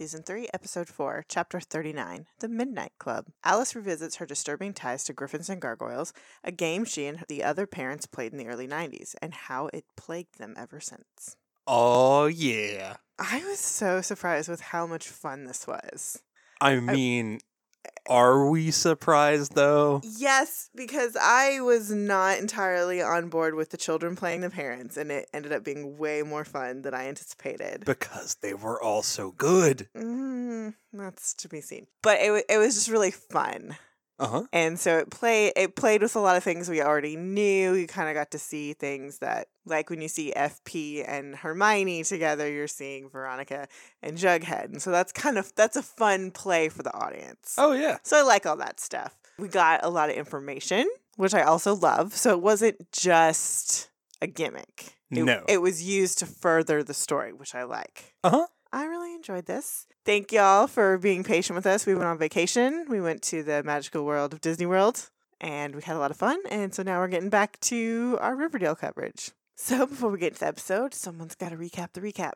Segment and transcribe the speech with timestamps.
[0.00, 3.26] Season 3, Episode 4, Chapter 39 The Midnight Club.
[3.44, 7.66] Alice revisits her disturbing ties to Gryphons and Gargoyles, a game she and the other
[7.66, 11.36] parents played in the early 90s, and how it plagued them ever since.
[11.66, 12.96] Oh, yeah.
[13.18, 16.22] I was so surprised with how much fun this was.
[16.62, 17.40] I mean,
[18.10, 20.02] are we surprised though?
[20.04, 25.10] Yes, because I was not entirely on board with the children playing the parents, and
[25.10, 27.84] it ended up being way more fun than I anticipated.
[27.86, 29.88] Because they were all so good.
[29.96, 31.86] Mm, that's to be seen.
[32.02, 33.76] But it, wa- it was just really fun.
[34.20, 34.42] Uh huh.
[34.52, 37.72] And so it play it played with a lot of things we already knew.
[37.74, 42.04] You kind of got to see things that like when you see FP and Hermione
[42.04, 43.66] together, you're seeing Veronica
[44.02, 44.66] and Jughead.
[44.66, 47.54] And so that's kind of that's a fun play for the audience.
[47.56, 47.96] Oh, yeah.
[48.02, 49.16] So I like all that stuff.
[49.38, 52.12] We got a lot of information, which I also love.
[52.14, 53.88] So it wasn't just
[54.20, 54.96] a gimmick.
[55.10, 55.44] It, No.
[55.48, 58.14] It was used to further the story, which I like.
[58.22, 58.46] Uh huh.
[58.72, 59.86] I really enjoyed this.
[60.04, 61.86] Thank y'all for being patient with us.
[61.86, 62.86] We went on vacation.
[62.88, 66.16] We went to the magical world of Disney World and we had a lot of
[66.16, 66.38] fun.
[66.50, 69.32] And so now we're getting back to our Riverdale coverage.
[69.62, 72.32] So before we get into the episode, someone's got to recap the recap.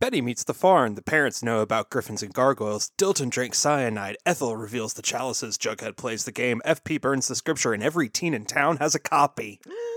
[0.00, 0.96] Betty meets the farm.
[0.96, 2.90] The parents know about gryphons and gargoyles.
[2.98, 4.16] Dilton drinks cyanide.
[4.26, 5.56] Ethel reveals the chalices.
[5.56, 6.60] Jughead plays the game.
[6.66, 9.60] FP burns the scripture, and every teen in town has a copy.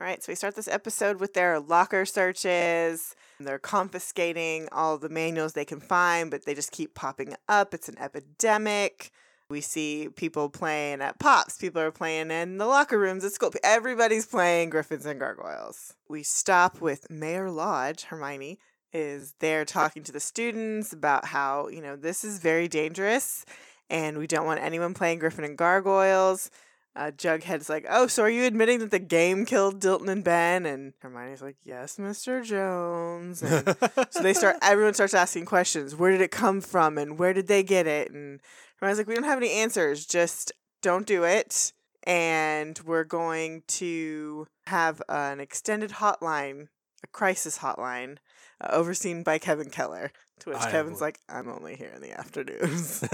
[0.00, 3.16] All right, so we start this episode with their locker searches.
[3.40, 7.74] They're confiscating all the manuals they can find, but they just keep popping up.
[7.74, 9.10] It's an epidemic.
[9.50, 11.58] We see people playing at Pops.
[11.58, 13.50] People are playing in the locker rooms at school.
[13.64, 15.94] Everybody's playing Gryphons and Gargoyles.
[16.08, 18.60] We stop with Mayor Lodge, Hermione,
[18.92, 23.44] is there talking to the students about how, you know, this is very dangerous
[23.90, 26.52] and we don't want anyone playing Gryphon and Gargoyles.
[26.98, 30.66] Uh, Jughead's like, "Oh, so are you admitting that the game killed Dilton and Ben?"
[30.66, 32.44] And Hermione's like, "Yes, Mr.
[32.44, 33.76] Jones." And
[34.10, 34.56] so they start.
[34.62, 35.94] Everyone starts asking questions.
[35.94, 36.98] Where did it come from?
[36.98, 38.10] And where did they get it?
[38.10, 38.40] And
[38.80, 40.06] Hermione's like, "We don't have any answers.
[40.06, 40.50] Just
[40.82, 41.72] don't do it."
[42.02, 46.68] And we're going to have an extended hotline,
[47.04, 48.16] a crisis hotline,
[48.60, 50.10] uh, overseen by Kevin Keller.
[50.40, 53.04] To which I Kevin's will- like, "I'm only here in the afternoons."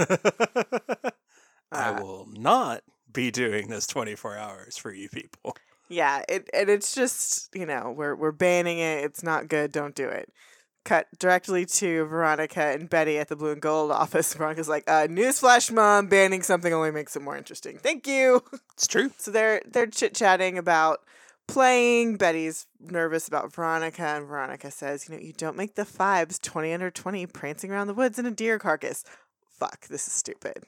[1.71, 2.81] I Uh, will not
[3.15, 5.55] be doing this 24 hours for you people.
[5.87, 9.03] Yeah, it and it's just you know we're we're banning it.
[9.03, 9.71] It's not good.
[9.71, 10.31] Don't do it.
[10.83, 14.33] Cut directly to Veronica and Betty at the Blue and Gold office.
[14.33, 16.07] Veronica's like, uh, "Newsflash, mom!
[16.07, 17.77] Banning something only makes it more interesting.
[17.77, 18.43] Thank you."
[18.73, 19.11] It's true.
[19.17, 20.99] So they're they're chit chatting about
[21.47, 22.17] playing.
[22.17, 26.73] Betty's nervous about Veronica, and Veronica says, "You know, you don't make the fives twenty
[26.73, 29.05] under twenty prancing around the woods in a deer carcass."
[29.59, 30.63] Fuck, this is stupid.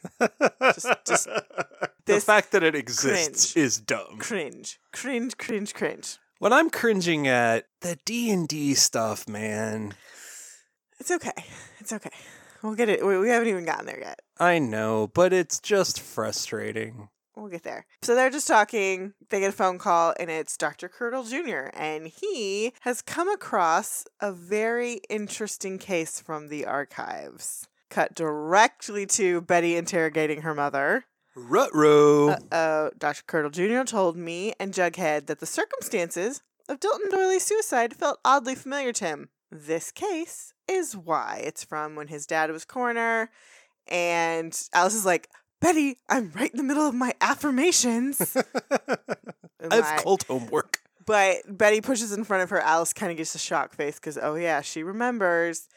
[0.74, 1.28] Just- just
[2.06, 3.66] the fact that it exists cringe.
[3.66, 4.18] is dumb.
[4.20, 6.18] Cringe, cringe, cringe, cringe.
[6.40, 9.94] What I'm cringing at the D and D stuff, man.
[11.00, 11.32] It's okay.
[11.80, 12.12] It's okay.
[12.62, 13.06] We'll get it.
[13.06, 14.20] We we haven't even gotten there yet.
[14.40, 17.10] I know, but it's just frustrating.
[17.36, 17.86] We'll get there.
[18.02, 19.14] So they're just talking.
[19.30, 20.90] They get a phone call, and it's Dr.
[20.90, 27.68] Curdle Jr., and he has come across a very interesting case from the archives.
[27.90, 31.06] Cut directly to Betty interrogating her mother.
[31.36, 32.30] Rutro.
[32.30, 33.24] Uh oh, Dr.
[33.28, 33.84] Curdle Jr.
[33.84, 39.06] told me and Jughead that the circumstances of Dilton Doiley's suicide felt oddly familiar to
[39.06, 39.30] him.
[39.52, 41.42] This case is why.
[41.46, 43.30] It's from when his dad was coroner,
[43.88, 45.30] and Alice is like,
[45.62, 48.36] Betty, I'm right in the middle of my affirmations.
[49.72, 50.80] I have cult homework.
[51.06, 52.60] but Betty pushes in front of her.
[52.60, 55.70] Alice kind of gets a shock face because, oh yeah, she remembers.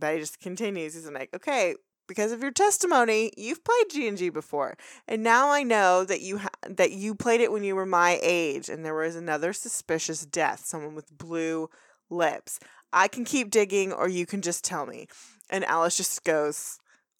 [0.00, 0.94] Betty just continues.
[0.94, 1.74] He's like, okay,
[2.06, 4.76] because of your testimony, you've played G and G before,
[5.08, 8.18] and now I know that you ha- that you played it when you were my
[8.22, 11.70] age, and there was another suspicious death, someone with blue
[12.10, 12.60] lips.
[12.92, 15.08] I can keep digging, or you can just tell me.
[15.50, 16.78] And Alice just goes,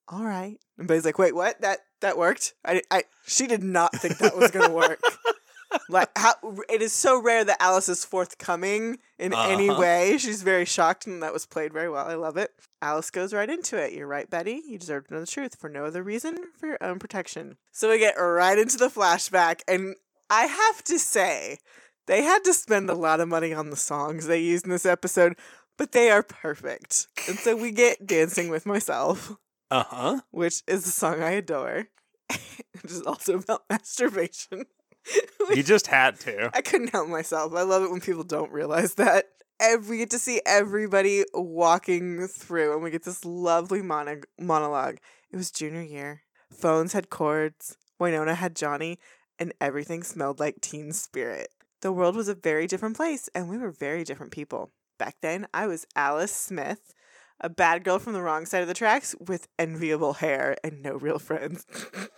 [0.08, 0.58] all right.
[0.78, 1.60] And Betty's like, wait, what?
[1.60, 2.54] That that worked?
[2.64, 5.00] I, I she did not think that was gonna work.
[5.88, 6.34] like how
[6.68, 9.80] it is so rare that Alice is forthcoming in any Uh-huh.
[9.80, 10.18] way.
[10.18, 12.06] She's very shocked, and that was played very well.
[12.06, 12.52] I love it.
[12.82, 13.92] Alice goes right into it.
[13.92, 14.62] You're right, Betty.
[14.66, 17.56] You deserve to know the truth for no other reason for your own protection.
[17.72, 19.94] So we get right into the flashback, and
[20.30, 21.58] I have to say,
[22.06, 24.84] they had to spend a lot of money on the songs they used in this
[24.86, 25.34] episode,
[25.78, 27.06] but they are perfect.
[27.28, 29.32] And so we get Dancing with Myself,
[29.70, 30.20] Uh huh.
[30.30, 31.88] which is a song I adore,
[32.30, 34.66] which is also about masturbation.
[35.54, 36.50] You just had to.
[36.54, 37.52] I couldn't help myself.
[37.54, 39.26] I love it when people don't realize that.
[39.60, 44.96] Ev- we get to see everybody walking through, and we get this lovely mono- monologue.
[45.30, 46.22] It was junior year.
[46.50, 47.76] Phones had cords.
[47.98, 48.98] Winona had Johnny,
[49.38, 51.48] and everything smelled like teen spirit.
[51.82, 54.70] The world was a very different place, and we were very different people.
[54.98, 56.94] Back then, I was Alice Smith,
[57.40, 60.94] a bad girl from the wrong side of the tracks with enviable hair and no
[60.94, 61.66] real friends.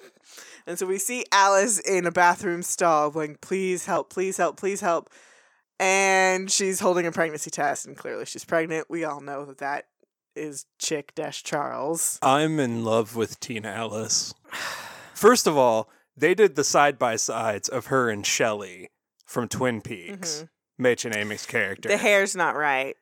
[0.67, 4.81] and so we see Alice in a bathroom stall going, please help, please help, please
[4.81, 5.11] help.
[5.79, 8.87] And she's holding a pregnancy test, and clearly she's pregnant.
[8.89, 9.87] We all know that that
[10.35, 12.19] is Chic Dash Charles.
[12.23, 14.33] I'm in love with Tina Alice.
[15.15, 18.91] First of all, they did the side by sides of her and Shelley
[19.27, 20.49] from Twin Peaks, Mhm.
[20.85, 21.89] Mädchen Amick's character.
[21.89, 22.97] The hair's not right.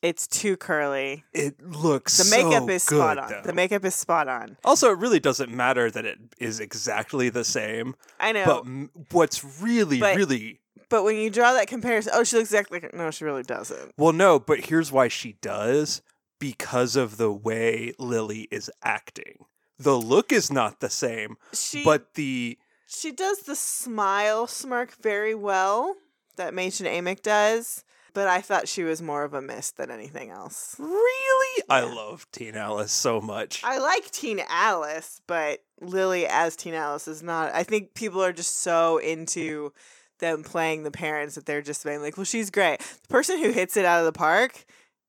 [0.00, 1.24] It's too curly.
[1.32, 3.30] it looks The makeup so is spot good, on.
[3.30, 3.42] though.
[3.44, 4.56] The makeup is spot on.
[4.64, 7.94] also, it really doesn't matter that it is exactly the same.
[8.20, 8.44] I know.
[8.44, 12.48] But m- what's really, But- really But when you draw that comparison, oh, she looks
[12.50, 13.92] exactly like no, she really doesn't.
[13.98, 14.38] well, no.
[14.38, 16.00] But here's why she does
[16.38, 19.44] because of the way Lily is acting.
[19.80, 22.56] The look is not the same, She but the
[22.86, 25.96] she does the smile smirk very well
[26.36, 27.84] that Mädchen Amick does.
[28.18, 30.74] But I thought she was more of a miss than anything else.
[30.76, 33.62] really, I love Teen Alice so much.
[33.62, 37.54] I like Teen Alice, but Lily as Teen Alice is not.
[37.54, 39.72] I think people are just so into
[40.18, 42.80] them playing the parents that they're just being like, well, she's great.
[42.80, 44.64] The person who hits it out of the park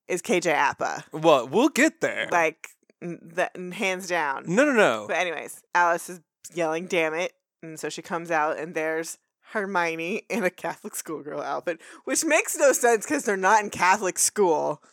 [0.07, 1.03] is KJ Apa.
[1.12, 2.29] well, we'll get there.
[2.31, 2.67] Like,
[3.01, 4.44] that, hands down.
[4.45, 5.05] no, no, no.
[5.07, 6.21] But anyways, Alice is
[6.53, 7.33] yelling, "Damn it!"
[7.63, 9.17] And so she comes out, and there's
[9.51, 14.19] Hermione in a Catholic schoolgirl outfit, which makes no sense because they're not in Catholic
[14.19, 14.84] school,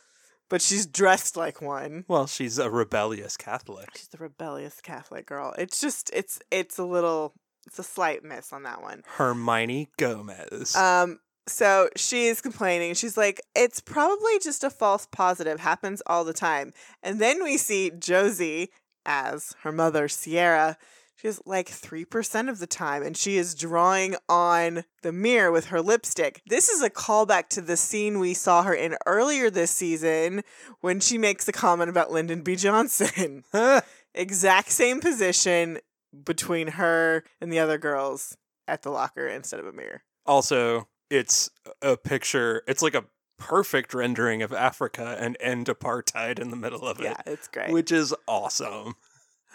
[0.48, 2.04] but she's dressed like one.
[2.08, 3.88] Well, she's a rebellious Catholic.
[3.96, 5.54] She's a rebellious Catholic girl.
[5.58, 7.34] It's just, it's, it's a little,
[7.66, 9.02] it's a slight miss on that one.
[9.06, 10.74] Hermione Gomez.
[10.74, 11.18] Um,
[11.48, 12.94] so she's complaining.
[12.94, 16.72] She's like, it's probably just a false positive, happens all the time.
[17.02, 18.70] And then we see Josie
[19.04, 20.76] as her mother, Sierra.
[21.16, 25.80] She's like 3% of the time, and she is drawing on the mirror with her
[25.80, 26.42] lipstick.
[26.46, 30.42] This is a callback to the scene we saw her in earlier this season
[30.82, 32.54] when she makes a comment about Lyndon B.
[32.54, 33.44] Johnson.
[34.14, 35.78] exact same position
[36.24, 38.36] between her and the other girls
[38.68, 40.02] at the locker instead of a mirror.
[40.26, 41.48] also, it's
[41.80, 42.62] a picture.
[42.68, 43.04] It's like a
[43.38, 47.70] perfect rendering of Africa and end apartheid in the middle of it, Yeah, it's great.
[47.70, 48.96] which is awesome.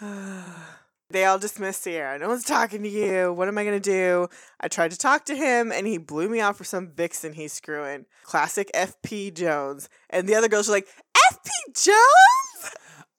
[1.12, 2.18] they all dismiss Sierra.
[2.18, 3.32] No one's talking to you.
[3.32, 4.28] What am I going to do?
[4.60, 7.52] I tried to talk to him and he blew me off for some vixen he's
[7.52, 8.06] screwing.
[8.24, 9.88] Classic FP Jones.
[10.10, 12.74] And the other girls are like, FP Jones?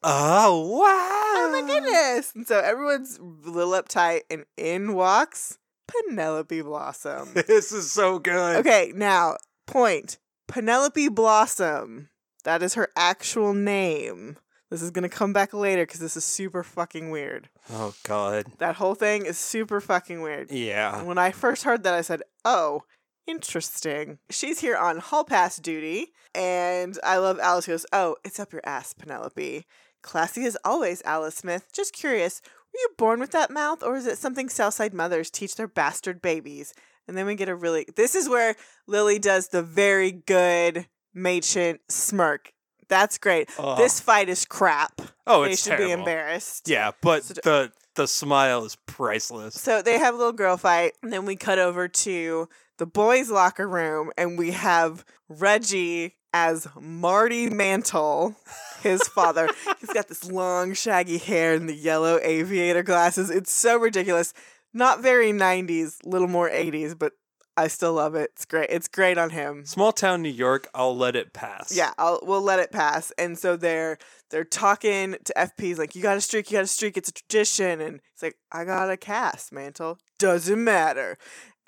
[0.05, 0.85] Oh wow!
[0.85, 2.33] Oh my goodness.
[2.35, 5.57] And so everyone's a little uptight and in walks
[5.87, 7.29] Penelope Blossom.
[7.47, 8.57] This is so good.
[8.57, 10.17] Okay, now, point.
[10.47, 12.09] Penelope Blossom.
[12.43, 14.37] That is her actual name.
[14.73, 17.47] This is going to come back later because this is super fucking weird.
[17.71, 18.47] Oh god.
[18.57, 20.49] That whole thing is super fucking weird.
[20.49, 20.97] Yeah.
[20.97, 22.81] And when I first heard that, I said, oh,
[23.27, 24.17] interesting.
[24.31, 26.07] She's here on hall pass duty.
[26.33, 29.67] And I love Alice goes, oh, it's up your ass, Penelope.
[30.01, 31.67] Classy as always, Alice Smith.
[31.71, 32.41] Just curious,
[32.73, 36.19] were you born with that mouth or is it something Southside mothers teach their bastard
[36.19, 36.73] babies?
[37.07, 37.85] And then we get a really.
[37.95, 38.55] This is where
[38.87, 42.52] Lily does the very good Mädchen smirk.
[42.89, 43.49] That's great.
[43.57, 43.75] Oh.
[43.75, 45.01] This fight is crap.
[45.25, 46.67] Oh, they it's should be embarrassed.
[46.69, 49.53] Yeah, but So- the the smile is priceless.
[49.61, 52.49] So they have a little girl fight, and then we cut over to
[52.79, 58.35] the boys' locker room, and we have Reggie as Marty Mantle,
[58.81, 59.47] his father.
[59.79, 63.29] He's got this long, shaggy hair and the yellow aviator glasses.
[63.29, 64.33] It's so ridiculous.
[64.73, 67.13] Not very 90s, little more 80s, but
[67.55, 68.31] I still love it.
[68.33, 68.69] It's great.
[68.69, 69.65] It's great on him.
[69.65, 71.75] Small town New York, I'll let it pass.
[71.75, 73.11] Yeah, I'll, we'll let it pass.
[73.17, 73.97] And so they're
[74.31, 76.97] they're talking to FPs like, "You got to streak, you got to streak.
[76.97, 79.99] It's a tradition." And it's like, "I got a cast mantle.
[80.17, 81.17] Doesn't matter."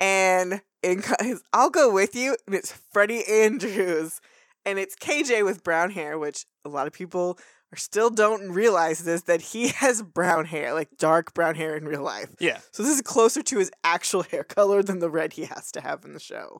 [0.00, 1.04] And in,
[1.52, 2.36] I'll go with you.
[2.46, 4.20] And it's Freddie Andrews,
[4.64, 7.38] and it's KJ with brown hair, which a lot of people
[7.72, 11.84] are still don't realize this that he has brown hair, like dark brown hair in
[11.84, 12.34] real life.
[12.38, 12.58] Yeah.
[12.70, 15.80] So this is closer to his actual hair color than the red he has to
[15.80, 16.58] have in the show.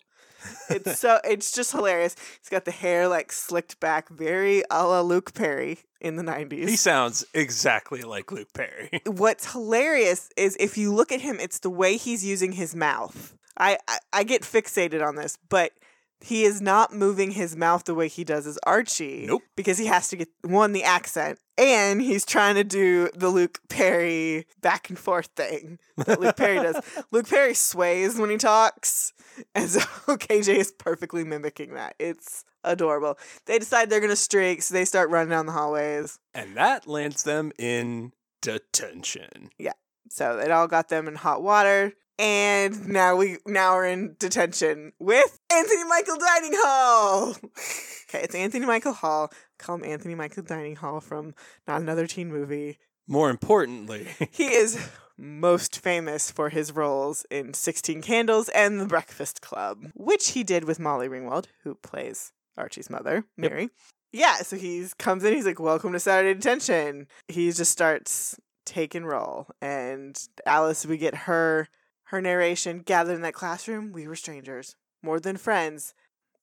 [0.68, 2.16] It's so it's just hilarious.
[2.40, 6.68] He's got the hair like slicked back, very a la Luke Perry in the nineties.
[6.68, 9.00] He sounds exactly like Luke Perry.
[9.06, 13.34] What's hilarious is if you look at him, it's the way he's using his mouth.
[13.56, 15.72] I, I I get fixated on this, but
[16.20, 19.26] he is not moving his mouth the way he does as Archie.
[19.26, 19.42] Nope.
[19.54, 23.60] Because he has to get one the accent, and he's trying to do the Luke
[23.68, 26.80] Perry back and forth thing that Luke Perry does.
[27.10, 29.12] Luke Perry sways when he talks,
[29.54, 31.94] and so KJ is perfectly mimicking that.
[31.98, 33.18] It's adorable.
[33.46, 36.18] They decide they're gonna streak, so they start running down the hallways.
[36.34, 39.50] And that lands them in detention.
[39.58, 39.72] Yeah.
[40.08, 41.92] So it all got them in hot water.
[42.18, 47.36] And now we now we're in detention with Anthony Michael Dining Hall.
[48.08, 49.30] okay, it's Anthony Michael Hall.
[49.58, 51.34] Call him Anthony Michael Dining Hall from
[51.68, 52.78] not another teen movie.
[53.06, 59.40] More importantly, He is most famous for his roles in 16 Candles and The Breakfast
[59.42, 63.50] Club, which he did with Molly Ringwald, who plays Archie's mother, Yep.
[63.50, 63.70] Mary.
[64.12, 67.08] Yeah, so he's comes in, he's like, Welcome to Saturday Detention.
[67.28, 69.48] He just starts taking roll.
[69.60, 71.68] And Alice, we get her
[72.06, 73.92] her narration gathered in that classroom.
[73.92, 75.94] We were strangers, more than friends,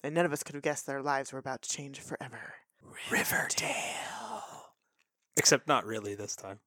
[0.03, 2.55] and none of us could have guessed that our lives were about to change forever.
[3.09, 3.73] Riverdale.
[5.37, 6.59] Except not really this time.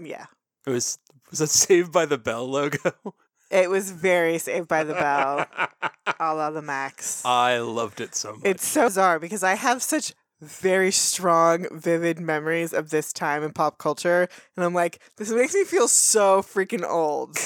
[0.00, 0.26] Yeah.
[0.66, 0.98] It was
[1.30, 2.92] was that Saved by the Bell logo?
[3.52, 5.46] It was very saved by the bell.
[6.18, 7.22] a la the max.
[7.22, 8.40] I loved it so much.
[8.44, 13.52] It's so bizarre because I have such very strong, vivid memories of this time in
[13.52, 14.26] pop culture.
[14.56, 17.36] And I'm like, this makes me feel so freaking old.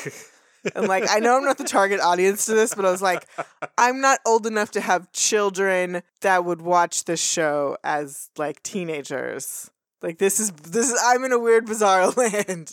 [0.75, 3.27] And like, I know I'm not the target audience to this, but I was like,
[3.79, 9.71] I'm not old enough to have children that would watch this show as like teenagers.
[10.03, 12.73] Like this is this is I'm in a weird bizarre land.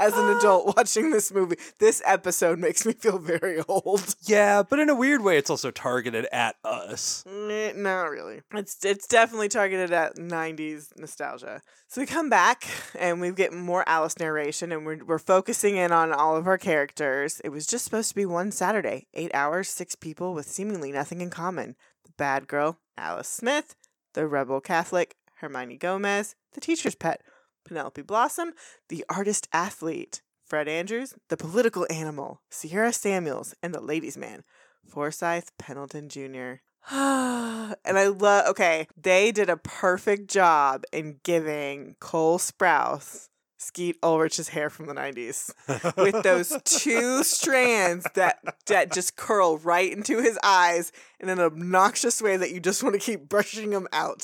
[0.00, 4.14] As an adult watching this movie, this episode makes me feel very old.
[4.22, 7.24] yeah, but in a weird way, it's also targeted at us.
[7.26, 8.42] Eh, Not really.
[8.52, 11.60] It's it's definitely targeted at '90s nostalgia.
[11.88, 12.66] So we come back
[12.98, 16.58] and we get more Alice narration, and we're we're focusing in on all of our
[16.58, 17.40] characters.
[17.44, 21.20] It was just supposed to be one Saturday, eight hours, six people with seemingly nothing
[21.20, 23.74] in common: the bad girl, Alice Smith,
[24.14, 27.20] the rebel Catholic, Hermione Gomez, the teacher's pet,
[27.64, 28.52] Penelope Blossom,
[28.88, 34.44] the artist athlete, Fred Andrews, the political animal, Sierra Samuels, and the ladies' man,
[34.86, 36.60] Forsyth Pendleton Jr.
[36.90, 43.28] and I love, okay, they did a perfect job in giving Cole Sprouse
[43.64, 45.50] Skeet Ulrich's hair from the 90s
[45.96, 52.20] with those two strands that that just curl right into his eyes in an obnoxious
[52.20, 54.22] way that you just want to keep brushing them out.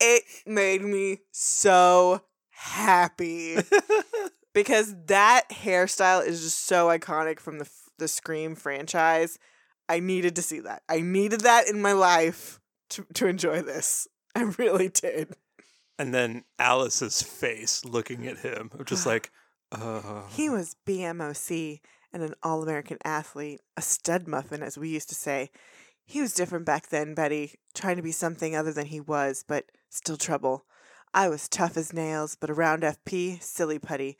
[0.00, 3.56] It made me so happy
[4.54, 9.38] because that hairstyle is just so iconic from the the Scream franchise.
[9.88, 10.82] I needed to see that.
[10.88, 14.06] I needed that in my life to to enjoy this.
[14.34, 15.34] I really did.
[15.98, 19.32] and then Alice's face looking at him, just like,
[19.72, 21.80] uh, He was BMOC
[22.12, 25.50] and an all American athlete, a stud muffin, as we used to say.
[26.08, 29.66] He was different back then, Betty, trying to be something other than he was, but
[29.90, 30.64] still trouble.
[31.12, 34.16] I was tough as nails, but around FP, silly putty.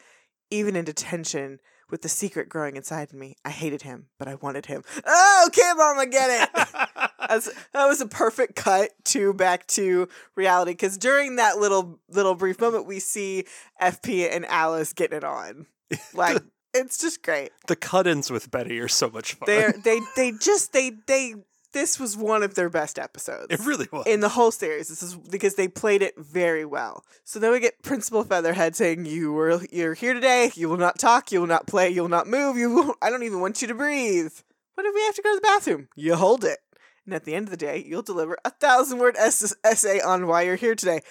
[0.50, 4.66] Even in detention, with the secret growing inside me, I hated him, but I wanted
[4.66, 4.84] him.
[5.06, 6.68] Oh, okay, Mama, get it.
[7.72, 12.60] That was a perfect cut to back to reality because during that little little brief
[12.60, 13.44] moment, we see
[13.80, 15.66] FP and Alice getting it on.
[16.14, 16.42] Like
[16.74, 17.50] it's just great.
[17.66, 19.46] the cut-ins with Betty are so much fun.
[19.46, 21.34] They they they just they they
[21.72, 24.06] this was one of their best episodes it really was.
[24.06, 24.88] in the whole series.
[24.88, 27.04] This is because they played it very well.
[27.24, 30.50] So then we get Principal Featherhead saying, "You were you're here today.
[30.54, 31.30] You will not talk.
[31.32, 31.90] You will not play.
[31.90, 32.56] You will not move.
[32.56, 34.32] You will, I don't even want you to breathe.
[34.74, 35.88] What if we have to go to the bathroom?
[35.96, 36.58] You hold it.
[37.04, 40.26] And at the end of the day, you'll deliver a thousand word es- essay on
[40.26, 41.02] why you're here today."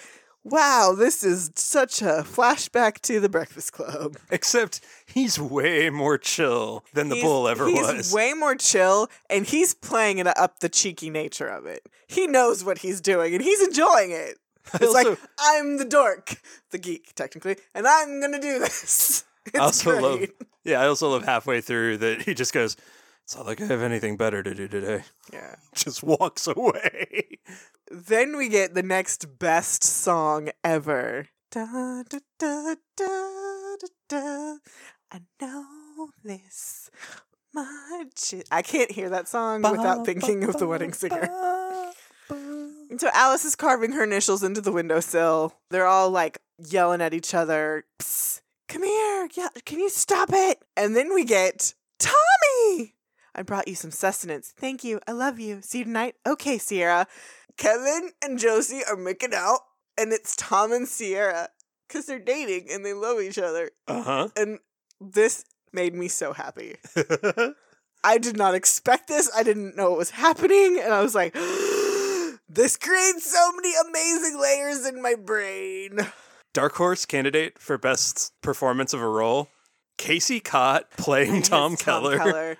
[0.44, 4.16] Wow, this is such a flashback to the Breakfast Club.
[4.30, 8.12] Except he's way more chill than the He's- bull ever he's was.
[8.12, 11.86] way more chill, and he's playing it up the cheeky nature of it.
[12.06, 14.38] He knows what he's doing, and he's enjoying it.
[14.74, 16.40] It's like I'm the dork,
[16.72, 19.24] the geek technically, and I'm gonna do this.
[19.46, 20.02] It's I also great.
[20.02, 20.28] love,
[20.64, 22.76] yeah, I also love halfway through that he just goes,
[23.24, 25.54] "It's not like I have anything better to do today." Yeah.
[25.74, 27.38] Just walks away.
[27.90, 31.26] Then we get the next best song ever.
[31.50, 34.56] Da, da, da, da, da, da.
[35.10, 36.90] I know this
[37.54, 38.34] much.
[38.50, 41.28] I can't hear that song without thinking of the wedding singer.
[42.90, 45.54] And so Alice is carving her initials into the windowsill.
[45.70, 47.84] They're all like yelling at each other.
[47.98, 49.28] Psst, come here.
[49.34, 50.62] Yeah, can you stop it?
[50.76, 52.94] And then we get Tommy.
[53.38, 54.52] I brought you some sustenance.
[54.56, 54.98] Thank you.
[55.06, 55.62] I love you.
[55.62, 56.16] See you tonight.
[56.26, 57.06] Okay, Sierra.
[57.56, 59.60] Kevin and Josie are making out,
[59.96, 61.48] and it's Tom and Sierra
[61.86, 63.70] because they're dating and they love each other.
[63.86, 64.28] Uh huh.
[64.36, 64.58] And
[65.00, 66.76] this made me so happy.
[68.04, 69.30] I did not expect this.
[69.34, 70.80] I didn't know what was happening.
[70.82, 71.32] And I was like,
[72.48, 75.98] this creates so many amazing layers in my brain.
[76.52, 79.48] Dark horse candidate for best performance of a role.
[79.96, 82.56] Casey Cott playing Yes, Tom, Keller,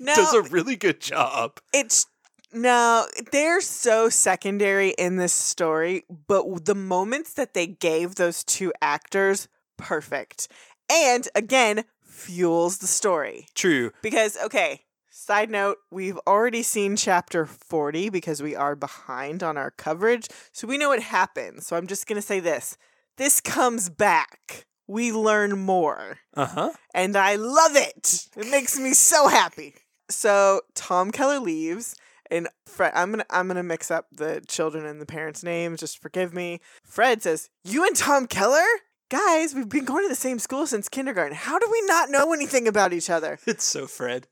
[0.00, 1.60] No, does a really good job.
[1.72, 2.06] it's
[2.52, 8.72] no, they're so secondary in this story, but the moments that they gave those two
[8.80, 10.48] actors, perfect.
[10.90, 13.46] And again, fuels the story.
[13.54, 13.92] True.
[14.00, 19.70] Because, okay, side note, we've already seen chapter 40 because we are behind on our
[19.70, 20.26] coverage.
[20.52, 21.66] So we know what happens.
[21.66, 22.76] So I'm just going to say this
[23.18, 24.64] this comes back.
[24.86, 26.18] We learn more.
[26.34, 26.72] Uh huh.
[26.94, 28.28] And I love it.
[28.36, 29.74] It makes me so happy.
[30.08, 31.94] So Tom Keller leaves.
[32.30, 35.80] And Fred, I'm gonna I'm gonna mix up the children and the parents' names.
[35.80, 36.60] Just forgive me.
[36.84, 38.66] Fred says, "You and Tom Keller,
[39.08, 41.34] guys, we've been going to the same school since kindergarten.
[41.34, 44.26] How do we not know anything about each other?" It's so Fred.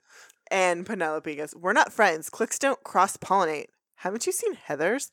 [0.50, 2.30] And Penelope goes, We're not friends.
[2.30, 3.66] Cliques don't cross pollinate.
[3.96, 5.10] Haven't you seen Heathers?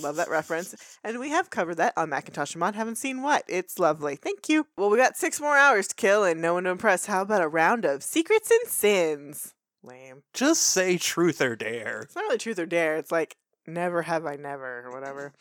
[0.00, 0.74] Love that reference.
[1.04, 2.76] And we have covered that on Macintosh and Maud.
[2.76, 3.42] Haven't seen what?
[3.48, 4.16] It's lovely.
[4.16, 4.66] Thank you.
[4.76, 7.06] Well, we got six more hours to kill and no one to impress.
[7.06, 9.54] How about a round of secrets and sins?
[9.82, 10.22] Lame.
[10.34, 12.02] Just say truth or dare.
[12.02, 12.96] It's not really truth or dare.
[12.96, 15.32] It's like never have I never or whatever.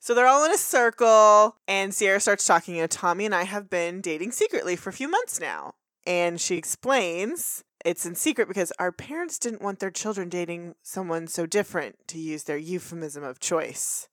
[0.00, 2.76] So they're all in a circle and Sierra starts talking.
[2.76, 5.74] You know, Tommy and I have been dating secretly for a few months now.
[6.06, 11.26] And she explains it's in secret because our parents didn't want their children dating someone
[11.26, 14.08] so different, to use their euphemism of choice.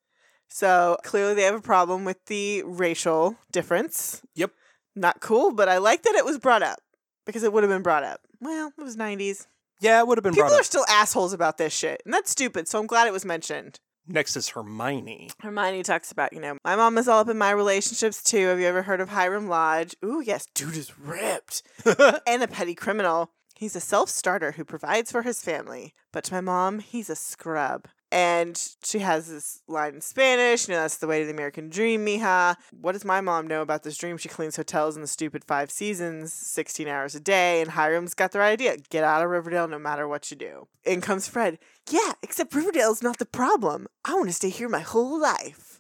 [0.47, 4.21] So clearly they have a problem with the racial difference.
[4.35, 4.51] Yep.
[4.95, 6.79] Not cool, but I like that it was brought up
[7.25, 8.21] because it would have been brought up.
[8.41, 9.47] Well, it was 90s.
[9.81, 12.67] Yeah, it would have been People are still assholes about this shit, and that's stupid,
[12.67, 13.79] so I'm glad it was mentioned.
[14.07, 15.29] Next is Hermione.
[15.39, 18.47] Hermione talks about, you know, my mom is all up in my relationships too.
[18.47, 19.95] Have you ever heard of Hiram Lodge?
[20.03, 21.63] Ooh, yes, dude is ripped.
[22.27, 23.31] and a petty criminal.
[23.55, 25.93] He's a self starter who provides for his family.
[26.11, 27.87] But to my mom, he's a scrub.
[28.11, 31.69] And she has this line in Spanish, you know, that's the way to the American
[31.69, 32.57] dream, mija.
[32.71, 34.17] What does my mom know about this dream?
[34.17, 38.33] She cleans hotels in the stupid five seasons, 16 hours a day, and Hiram's got
[38.33, 38.75] the right idea.
[38.89, 40.67] Get out of Riverdale no matter what you do.
[40.83, 41.57] In comes Fred.
[41.89, 43.87] Yeah, except Riverdale's not the problem.
[44.03, 45.79] I want to stay here my whole life.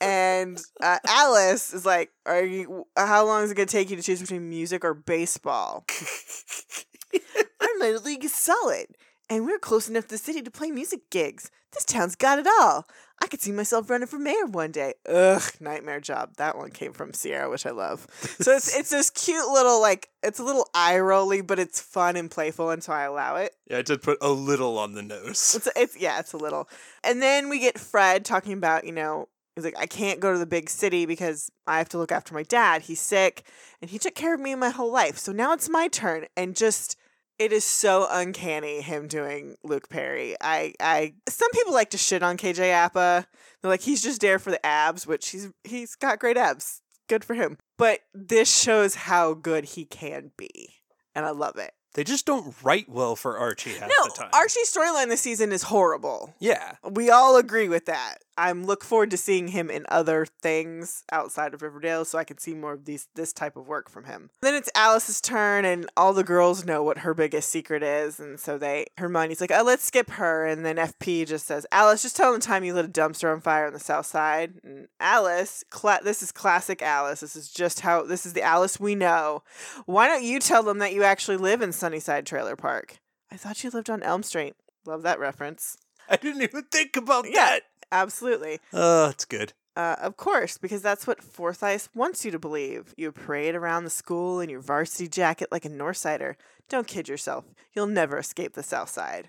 [0.00, 2.86] and uh, Alice is like, "Are you?
[2.96, 5.84] How long is it gonna take you to choose between music or baseball?"
[7.60, 8.86] Our little league is solid,
[9.28, 11.50] and we're close enough to the city to play music gigs.
[11.72, 12.86] This town's got it all.
[13.20, 14.94] I could see myself running for mayor one day.
[15.08, 16.36] Ugh, nightmare job.
[16.36, 18.06] That one came from Sierra, which I love.
[18.40, 22.16] So it's it's this cute little like it's a little eye rolly, but it's fun
[22.16, 23.54] and playful, and so I allow it.
[23.70, 25.54] Yeah, I did put a little on the nose.
[25.54, 26.68] It's it's yeah, it's a little.
[27.02, 30.38] And then we get Fred talking about, you know, he's like, I can't go to
[30.38, 32.82] the big city because I have to look after my dad.
[32.82, 33.44] He's sick
[33.80, 35.18] and he took care of me my whole life.
[35.18, 36.26] So now it's my turn.
[36.36, 36.96] And just
[37.38, 40.36] it is so uncanny him doing Luke Perry.
[40.40, 43.26] I I some people like to shit on KJ Apa.
[43.62, 46.82] They're like, he's just there for the abs, which he's he's got great abs.
[47.08, 47.58] Good for him.
[47.78, 50.70] But this shows how good he can be.
[51.14, 51.72] And I love it.
[51.94, 54.30] They just don't write well for Archie half No, the time.
[54.34, 56.34] Archie's storyline this season is horrible.
[56.40, 56.74] yeah.
[56.90, 58.16] We all agree with that.
[58.38, 62.38] I'm look forward to seeing him in other things outside of Riverdale, so I can
[62.38, 64.30] see more of these this type of work from him.
[64.42, 68.38] Then it's Alice's turn, and all the girls know what her biggest secret is, and
[68.38, 72.16] so they Hermione's like, "Oh, let's skip her," and then FP just says, "Alice, just
[72.16, 74.88] tell them the time you lit a dumpster on fire on the south side." And
[75.00, 77.20] Alice, cla- this is classic Alice.
[77.20, 79.42] This is just how this is the Alice we know.
[79.86, 82.98] Why don't you tell them that you actually live in Sunnyside Trailer Park?
[83.30, 84.54] I thought you lived on Elm Street.
[84.84, 85.76] Love that reference.
[86.08, 87.32] I didn't even think about Yeah.
[87.46, 87.62] that.
[87.92, 88.58] Absolutely.
[88.72, 89.52] Oh, it's good.
[89.76, 92.94] Uh, of course, because that's what Forsyth wants you to believe.
[92.96, 96.34] You parade around the school in your varsity jacket like a Northsider.
[96.68, 97.44] Don't kid yourself.
[97.74, 99.28] You'll never escape the South Side.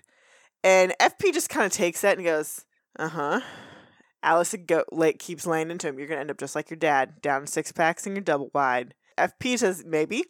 [0.64, 2.64] And FP just kind of takes that and goes,
[2.98, 3.40] uh huh.
[4.22, 5.98] Alice go- like, keeps laying into him.
[5.98, 8.50] You're going to end up just like your dad, down six packs and you're double
[8.54, 8.94] wide.
[9.18, 10.24] FP says, maybe,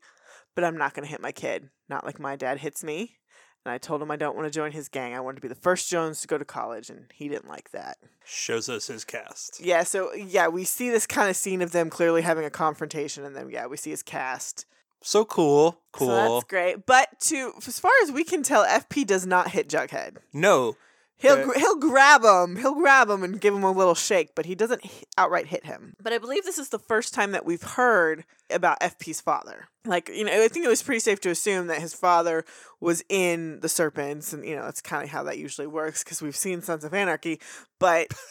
[0.55, 1.71] but I'm not going to hit my kid.
[1.89, 3.17] Not like my dad hits me.
[3.65, 5.15] And I told him I don't want to join his gang.
[5.15, 7.71] I wanted to be the first Jones to go to college, and he didn't like
[7.73, 7.99] that.
[8.25, 9.61] Shows us his cast.
[9.61, 13.25] Yeah, so yeah, we see this kind of scene of them clearly having a confrontation,
[13.25, 14.65] and then yeah, we see his cast.
[15.03, 15.81] So cool.
[15.93, 16.09] Cool.
[16.09, 16.87] So that's great.
[16.87, 20.19] But to as far as we can tell, FP does not hit Jughead.
[20.33, 20.77] no.
[21.21, 24.47] He'll gr- he'll grab him, he'll grab him and give him a little shake, but
[24.47, 25.95] he doesn't h- outright hit him.
[26.01, 29.67] But I believe this is the first time that we've heard about FP's father.
[29.85, 32.45] Like you know, I think it was pretty safe to assume that his father
[32.81, 36.23] was in the Serpents, and you know that's kind of how that usually works because
[36.23, 37.41] we've seen Sons of Anarchy,
[37.79, 38.09] but.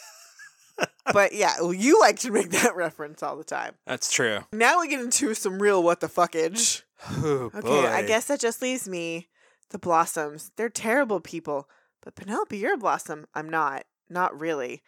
[1.12, 3.74] but yeah, well, you like to make that reference all the time.
[3.86, 4.40] That's true.
[4.52, 6.82] Now we get into some real what the fuckage.
[7.10, 9.28] Oh, Okay, I guess that just leaves me
[9.70, 10.52] the Blossoms.
[10.56, 11.68] They're terrible people.
[12.02, 13.26] But Penelope, you're a Blossom.
[13.34, 13.84] I'm not.
[14.08, 14.82] Not really.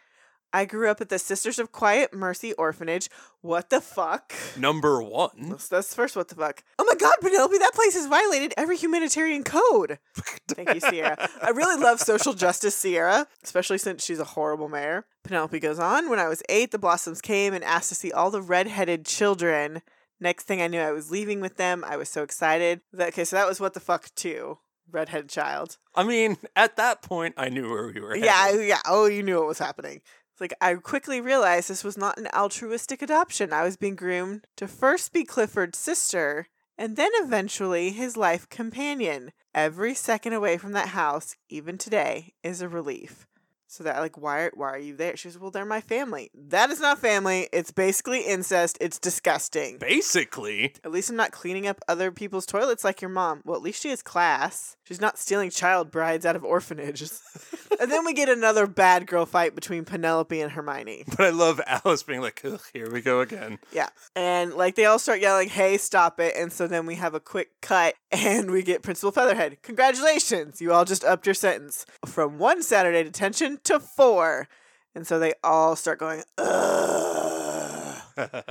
[0.53, 3.09] I grew up at the Sisters of Quiet Mercy Orphanage.
[3.39, 4.33] What the fuck?
[4.57, 5.49] Number one.
[5.49, 6.63] That's, that's first what the fuck.
[6.77, 9.97] Oh my god, Penelope, that place has violated every humanitarian code.
[10.49, 11.29] Thank you, Sierra.
[11.41, 15.05] I really love social justice, Sierra, especially since she's a horrible mayor.
[15.23, 18.29] Penelope goes on, when I was eight, the Blossoms came and asked to see all
[18.29, 19.81] the redheaded children
[20.21, 21.83] Next thing I knew, I was leaving with them.
[21.83, 22.81] I was so excited.
[22.93, 24.59] That, okay, so that was what the fuck too.
[24.89, 25.77] Redhead child.
[25.95, 28.15] I mean, at that point, I knew where we were.
[28.15, 28.67] Yeah, headed.
[28.67, 28.81] yeah.
[28.85, 30.01] Oh, you knew what was happening.
[30.31, 33.53] It's like I quickly realized this was not an altruistic adoption.
[33.53, 39.31] I was being groomed to first be Clifford's sister and then eventually his life companion.
[39.53, 43.27] Every second away from that house, even today, is a relief.
[43.71, 45.15] So that like why are, why are you there?
[45.15, 46.29] She was well, they're my family.
[46.35, 47.47] That is not family.
[47.53, 48.77] It's basically incest.
[48.81, 49.77] It's disgusting.
[49.77, 53.41] Basically, At least I'm not cleaning up other people's toilets like your mom.
[53.45, 54.75] Well, at least she has class.
[54.91, 57.21] She's not stealing child brides out of orphanages.
[57.79, 61.05] and then we get another bad girl fight between Penelope and Hermione.
[61.17, 63.87] but I love Alice being like, Ugh, "Here we go again." Yeah.
[64.17, 66.35] And like they all start yelling, hey, stop it.
[66.35, 69.61] And so then we have a quick cut and we get Principal Featherhead.
[69.61, 70.59] Congratulations.
[70.59, 74.49] You all just upped your sentence from one Saturday detention to four.
[74.93, 77.95] And so they all start going, ugh.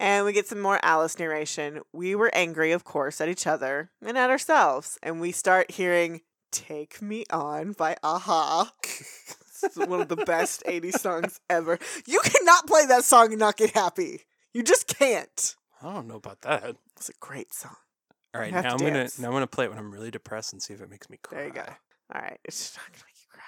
[0.00, 1.82] And we get some more Alice narration.
[1.92, 4.98] We were angry, of course, at each other and at ourselves.
[5.02, 8.72] And we start hearing Take Me On by a-ha.
[9.62, 11.78] It's one of the best 80s songs ever.
[12.06, 14.22] You cannot play that song and not get happy.
[14.54, 15.54] You just can't.
[15.82, 16.76] I don't know about that.
[16.96, 17.76] It's a great song.
[18.34, 20.52] All right, now I'm to gonna now I'm gonna play it when I'm really depressed
[20.54, 21.38] and see if it makes me cry.
[21.38, 21.66] There you go.
[22.14, 22.38] All right.
[22.44, 23.42] It's not going to make you cry.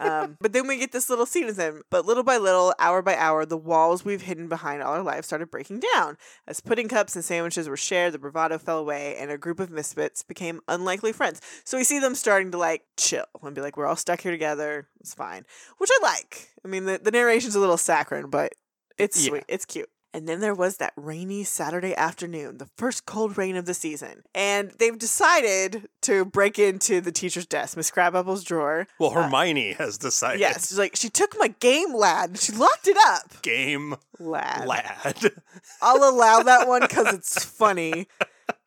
[0.00, 1.82] Um, but then we get this little scene with them.
[1.90, 5.26] But little by little, hour by hour, the walls we've hidden behind all our lives
[5.26, 6.16] started breaking down.
[6.46, 9.70] As pudding cups and sandwiches were shared, the bravado fell away, and a group of
[9.70, 11.40] misfits became unlikely friends.
[11.64, 14.32] So we see them starting to like chill and be like, we're all stuck here
[14.32, 14.88] together.
[15.00, 15.44] It's fine.
[15.78, 16.50] Which I like.
[16.64, 18.52] I mean, the, the narration's a little saccharine, but
[18.98, 19.30] it's Yeah.
[19.30, 19.44] sweet.
[19.48, 19.88] It's cute.
[20.14, 24.22] And then there was that rainy Saturday afternoon, the first cold rain of the season.
[24.32, 28.86] And they've decided to break into the teacher's desk, Miss Crabapple's drawer.
[29.00, 30.38] Well, uh, Hermione has decided.
[30.38, 33.42] Yes, she's like, she took my game lad she locked it up.
[33.42, 34.68] Game Lad.
[34.68, 35.32] lad.
[35.82, 38.06] I'll allow that one because it's funny.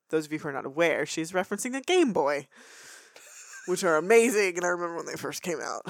[0.09, 2.47] Those of you who are not aware, she's referencing a Game Boy,
[3.67, 4.57] which are amazing.
[4.57, 5.85] And I remember when they first came out.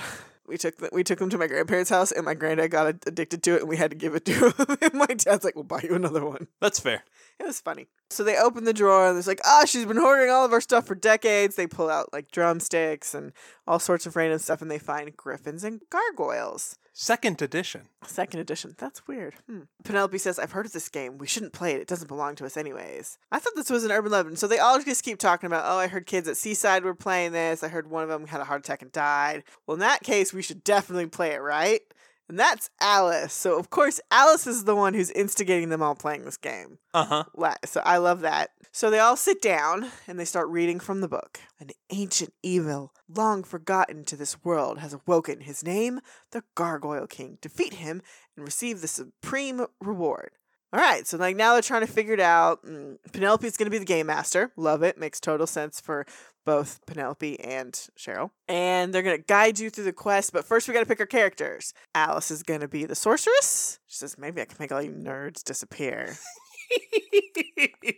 [0.48, 3.04] We took the, we took them to my grandparents' house, and my granddad got ad-
[3.06, 4.78] addicted to it, and we had to give it to him.
[4.82, 7.04] and my dad's like, "We'll buy you another one." That's fair.
[7.40, 7.88] It was funny.
[8.10, 10.62] So they open the drawer and it's like, ah, she's been hoarding all of our
[10.62, 11.56] stuff for decades.
[11.56, 13.32] They pull out like drumsticks and
[13.68, 16.78] all sorts of random stuff and they find gryphons and gargoyles.
[16.94, 17.90] Second edition.
[18.08, 18.74] Second edition.
[18.80, 19.36] That's weird.
[19.48, 19.62] Hmm.
[19.84, 21.20] Penelope says, I've heard of this game.
[21.20, 21.82] We shouldn't play it.
[21.82, 23.20] It doesn't belong to us anyways.
[23.32, 24.40] I thought this was an urban legend.
[24.40, 27.34] So they all just keep talking about, oh, I heard kids at Seaside were playing
[27.34, 27.62] this.
[27.62, 29.44] I heard one of them had a heart attack and died.
[29.68, 31.82] Well, in that case, we should definitely play it, right?
[32.30, 33.34] And that's Alice.
[33.34, 36.78] So, of course, Alice is the one who's instigating them all playing this game.
[36.94, 37.56] Uh huh.
[37.66, 38.50] So I love that.
[38.72, 41.40] So they all sit down and they start reading from the book.
[41.60, 45.42] An ancient evil, long forgotten to this world, has awoken.
[45.42, 47.38] His name, the Gargoyle King.
[47.42, 48.02] Defeat him
[48.36, 50.32] and receive the supreme reward.
[50.74, 52.64] All right, so like now they're trying to figure it out.
[52.66, 54.52] Mm, Penelope's going to be the game master.
[54.58, 54.98] Love it.
[54.98, 56.06] Makes total sense for
[56.46, 58.32] both Penelope and Cheryl.
[58.50, 61.00] And they're going to guide you through the quest, but first we got to pick
[61.00, 61.74] our characters.
[61.96, 63.80] Alice is going to be the sorceress.
[63.88, 66.18] She says, maybe I can make all you nerds disappear.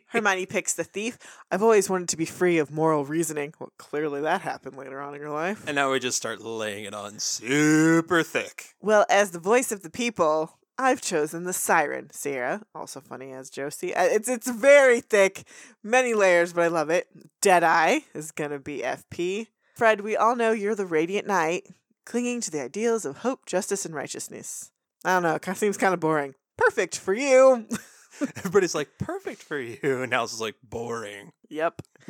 [0.08, 1.17] Hermione picks the thief.
[1.51, 3.53] I've always wanted to be free of moral reasoning.
[3.60, 5.63] Well, clearly that happened later on in your life.
[5.67, 8.75] and now we just start laying it on super thick.
[8.82, 12.62] Well, as the voice of the people, I've chosen the siren, Sierra.
[12.74, 13.94] Also funny as Josie.
[13.94, 15.44] Uh, It's it's very thick,
[15.84, 17.08] many layers, but I love it.
[17.42, 19.48] Deadeye is gonna be FP.
[19.76, 21.68] Fred, we all know you're the radiant knight,
[22.06, 24.72] clinging to the ideals of hope, justice, and righteousness.
[25.04, 25.36] I don't know.
[25.36, 26.36] It seems kind of boring.
[26.58, 27.68] Perfect for you.
[28.38, 29.78] Everybody's like, perfect for you.
[29.84, 31.32] And Alice is like, boring.
[31.50, 31.82] Yep.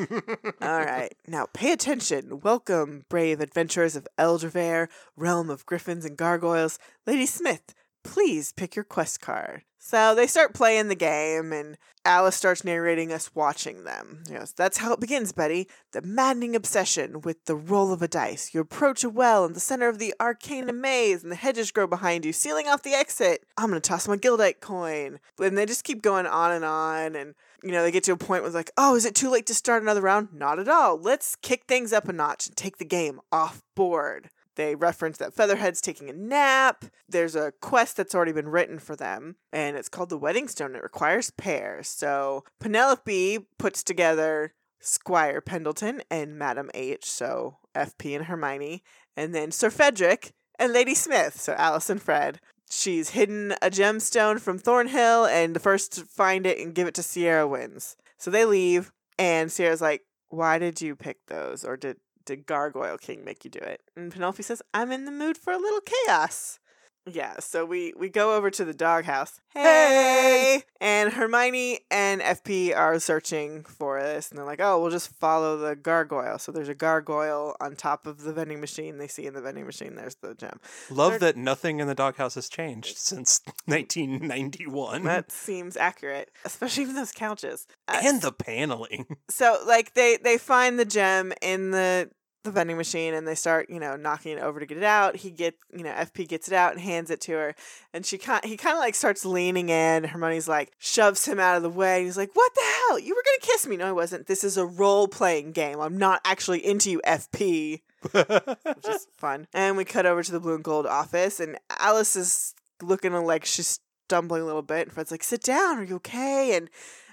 [0.61, 1.13] All right.
[1.27, 2.39] Now pay attention.
[2.41, 6.77] Welcome, brave adventurers of Eldervale, realm of gryphons and gargoyles.
[7.07, 7.73] Lady Smith,
[8.09, 9.61] please pick your quest card.
[9.77, 14.23] So they start playing the game, and Alice starts narrating us watching them.
[14.29, 15.69] Yes, that's how it begins, Betty.
[15.93, 18.53] The maddening obsession with the roll of a dice.
[18.53, 21.85] You approach a well in the center of the arcane maze, and the hedges grow
[21.87, 23.45] behind you, sealing off the exit.
[23.57, 25.19] I'm gonna toss my Gildite coin.
[25.39, 28.17] And they just keep going on and on, and you know, they get to a
[28.17, 30.29] point where it's like, oh, is it too late to start another round?
[30.33, 30.99] Not at all.
[30.99, 34.29] Let's kick things up a notch and take the game off board.
[34.59, 36.83] They reference that Featherhead's taking a nap.
[37.07, 40.75] There's a quest that's already been written for them, and it's called the Wedding Stone.
[40.75, 41.87] It requires pairs.
[41.87, 48.83] So Penelope puts together Squire Pendleton and Madam H, so FP and Hermione,
[49.15, 52.41] and then Sir Frederick and Lady Smith, so Alice and Fred.
[52.69, 56.95] She's hidden a gemstone from Thornhill, and the first to find it and give it
[56.95, 57.95] to Sierra wins.
[58.17, 61.63] So they leave, and Sierra's like, Why did you pick those?
[61.63, 61.95] Or did,
[62.29, 63.81] did Gargoyle King make you do it?
[63.97, 66.59] And Penelope says, I'm in the mood for a little chaos.
[67.05, 69.39] Yeah, so we we go over to the doghouse.
[69.55, 70.61] Hey!
[70.79, 75.57] And Hermione and FP are searching for this, and they're like, "Oh, we'll just follow
[75.57, 78.97] the gargoyle." So there's a gargoyle on top of the vending machine.
[78.99, 79.95] They see in the vending machine.
[79.95, 80.59] There's the gem.
[80.91, 85.03] Love They're- that nothing in the doghouse has changed since 1991.
[85.03, 87.65] That seems accurate, especially those couches.
[87.87, 89.05] Uh, and the paneling.
[89.29, 92.09] so like they they find the gem in the
[92.43, 95.17] the vending machine and they start you know knocking it over to get it out.
[95.17, 97.55] He get you know fp gets it out and hands it to her.
[97.93, 100.05] And she kind he kind of like starts leaning in.
[100.05, 101.97] Hermione's like shoves him out of the way.
[101.97, 102.99] And he's like what the hell?
[102.99, 103.77] You were gonna kiss me.
[103.77, 104.27] No i wasn't.
[104.27, 105.79] This is a role-playing game.
[105.79, 109.47] I'm not actually into you fp which is fun.
[109.53, 113.43] And we cut over to the blue and gold office and alice is looking like
[113.43, 115.77] she's stumbling a little bit and fred's like sit down.
[115.77, 116.55] Are you okay?
[116.55, 116.69] And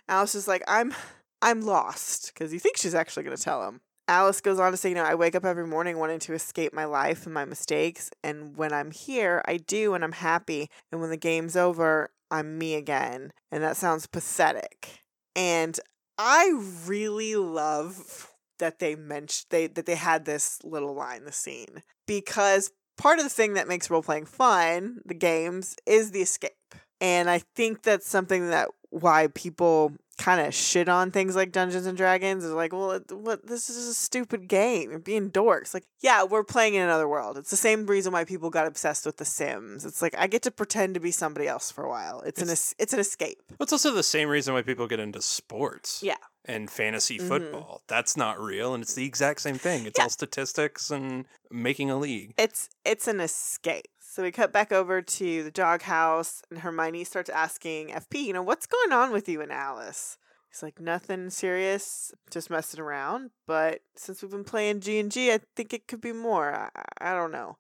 [0.09, 0.95] alice is like i'm
[1.43, 2.33] i'm lost.
[2.33, 4.95] Because he thinks she's actually going to tell him Alice goes on to say, you
[4.95, 8.11] know, I wake up every morning wanting to escape my life and my mistakes.
[8.23, 10.71] And when I'm here, I do and I'm happy.
[10.93, 13.33] And when the game's over, I'm me again.
[13.51, 15.03] And that sounds pathetic.
[15.35, 15.79] And
[16.19, 16.53] I
[16.87, 21.83] really love that they mentioned they that they had this little line, the scene.
[22.07, 26.53] Because part of the thing that makes role playing fun, the games, is the escape.
[27.01, 31.85] And I think that's something that why people kind of shit on things like Dungeons
[31.85, 34.91] and Dragons is like, well, it, what this is a stupid game.
[34.91, 35.75] You're being dorks.
[35.75, 37.37] Like, yeah, we're playing in another world.
[37.37, 39.85] It's the same reason why people got obsessed with The Sims.
[39.85, 42.21] It's like I get to pretend to be somebody else for a while.
[42.21, 43.43] It's, an es- it's an escape.
[43.61, 46.03] It's also the same reason why people get into sports.
[46.03, 46.17] Yeah.
[46.49, 47.27] And fantasy Mhm.
[47.29, 47.83] football.
[47.89, 49.85] That's not real, and it's the exact same thing.
[49.85, 50.05] It's Yeah.
[50.05, 52.35] all statistics and making a league.
[52.39, 53.89] It's it's an escape.
[54.17, 58.41] So we cut back over to the doghouse, and Hermione starts asking FP, you know,
[58.41, 60.17] what's going on with you and Alice?
[60.49, 63.29] He's like, nothing serious, just messing around.
[63.47, 66.55] But since we've been playing G and G, I think it could be more.
[66.55, 67.59] I, I don't know.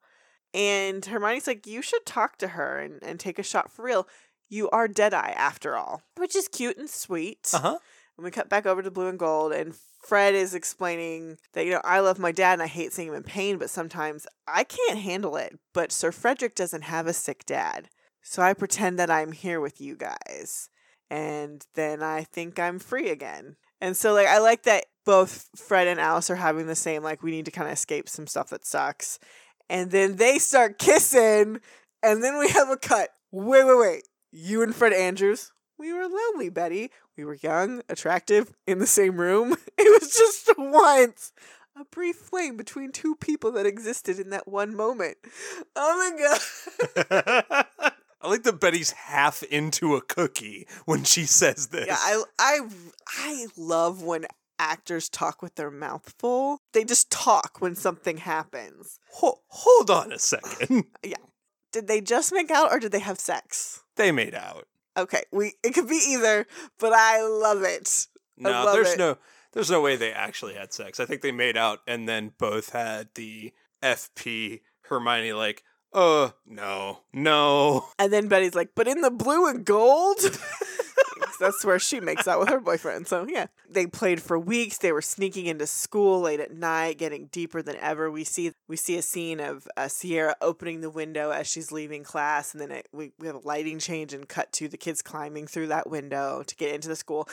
[0.54, 4.08] And Hermione's like, you should talk to her and, and take a shot for real.
[4.48, 7.50] You are Deadeye after all, which is cute and sweet.
[7.52, 7.78] Uh huh.
[8.16, 9.74] And we cut back over to Blue and Gold, and
[10.06, 13.14] Fred is explaining that, you know, I love my dad and I hate seeing him
[13.14, 15.58] in pain, but sometimes I can't handle it.
[15.74, 17.88] But Sir Frederick doesn't have a sick dad.
[18.22, 20.68] So I pretend that I'm here with you guys.
[21.10, 23.56] And then I think I'm free again.
[23.80, 27.22] And so, like, I like that both Fred and Alice are having the same, like,
[27.22, 29.18] we need to kind of escape some stuff that sucks.
[29.68, 31.60] And then they start kissing,
[32.02, 33.10] and then we have a cut.
[33.30, 34.02] Wait, wait, wait.
[34.32, 36.90] You and Fred Andrews, we were lonely, Betty.
[37.16, 39.56] We were young, attractive, in the same room.
[39.78, 41.32] It was just once
[41.78, 45.18] a brief flame between two people that existed in that one moment.
[45.76, 47.66] Oh my god.
[48.22, 51.86] I like that Betty's half into a cookie when she says this.
[51.86, 52.60] Yeah, I I
[53.18, 54.26] I love when
[54.58, 56.58] actors talk with their mouth full.
[56.72, 58.98] They just talk when something happens.
[59.16, 60.84] Ho- hold on a second.
[61.04, 61.16] yeah.
[61.72, 63.82] Did they just make out or did they have sex?
[63.96, 64.66] they made out.
[64.96, 66.46] Okay, we it could be either,
[66.78, 68.06] but I love it.
[68.38, 68.98] I No, love there's it.
[68.98, 69.18] no
[69.52, 71.00] there's no way they actually had sex.
[71.00, 77.00] I think they made out and then both had the FP Hermione like, uh, no,
[77.12, 77.86] no.
[77.98, 80.18] And then Betty's like, but in the blue and gold?
[81.38, 83.06] 'Cause That's where she makes out with her boyfriend.
[83.06, 83.46] So, yeah.
[83.68, 84.78] They played for weeks.
[84.78, 88.10] They were sneaking into school late at night, getting deeper than ever.
[88.10, 92.04] We see we see a scene of uh, Sierra opening the window as she's leaving
[92.04, 92.52] class.
[92.52, 95.46] And then it, we, we have a lighting change and cut to the kids climbing
[95.46, 97.28] through that window to get into the school.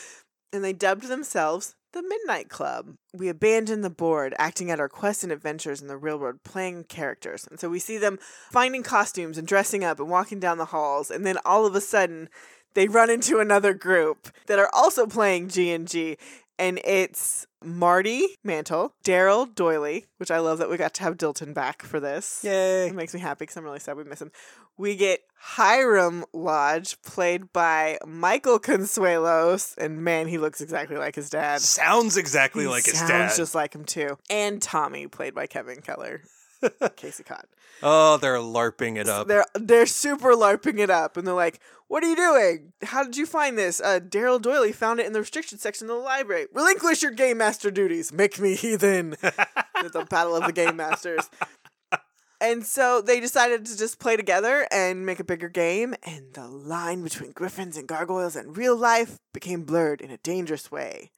[0.52, 2.96] And they dubbed themselves the Midnight Club.
[3.14, 6.86] We abandoned the board, acting out our quests and adventures in the real world, playing
[6.86, 7.48] characters.
[7.50, 8.20] And so we see them
[8.52, 11.12] finding costumes and dressing up and walking down the halls.
[11.12, 12.30] And then all of a sudden,
[12.74, 16.18] they run into another group that are also playing G and G,
[16.60, 21.54] and it's Marty Mantle, Daryl Doiley, which I love that we got to have Dilton
[21.54, 22.42] back for this.
[22.44, 22.88] Yay.
[22.88, 24.32] It makes me happy because I'm really sad we miss him.
[24.78, 31.30] We get Hiram Lodge, played by Michael Consuelos, and man, he looks exactly like his
[31.30, 31.62] dad.
[31.62, 33.08] Sounds exactly He like his dad.
[33.08, 34.18] sounds just like him too.
[34.30, 36.22] And Tommy, played by Kevin Keller,
[36.96, 37.46] Casey Cott.
[37.82, 39.28] oh, they're larping it up.
[39.28, 41.60] They're they're super larping it up, and they're like,
[41.94, 42.74] "What are you doing?
[42.82, 45.98] How did you find this?" Uh, Daryl Doiley found it in the restriction section of
[45.98, 46.48] the library.
[46.52, 48.12] Relinquish your game master duties.
[48.12, 49.12] Make me heathen.
[49.22, 51.30] the battle of the game masters.
[52.42, 56.48] And so they decided to just play together and make a bigger game, and the
[56.48, 61.12] line between gryphons and gargoyles and real life became blurred in a dangerous way.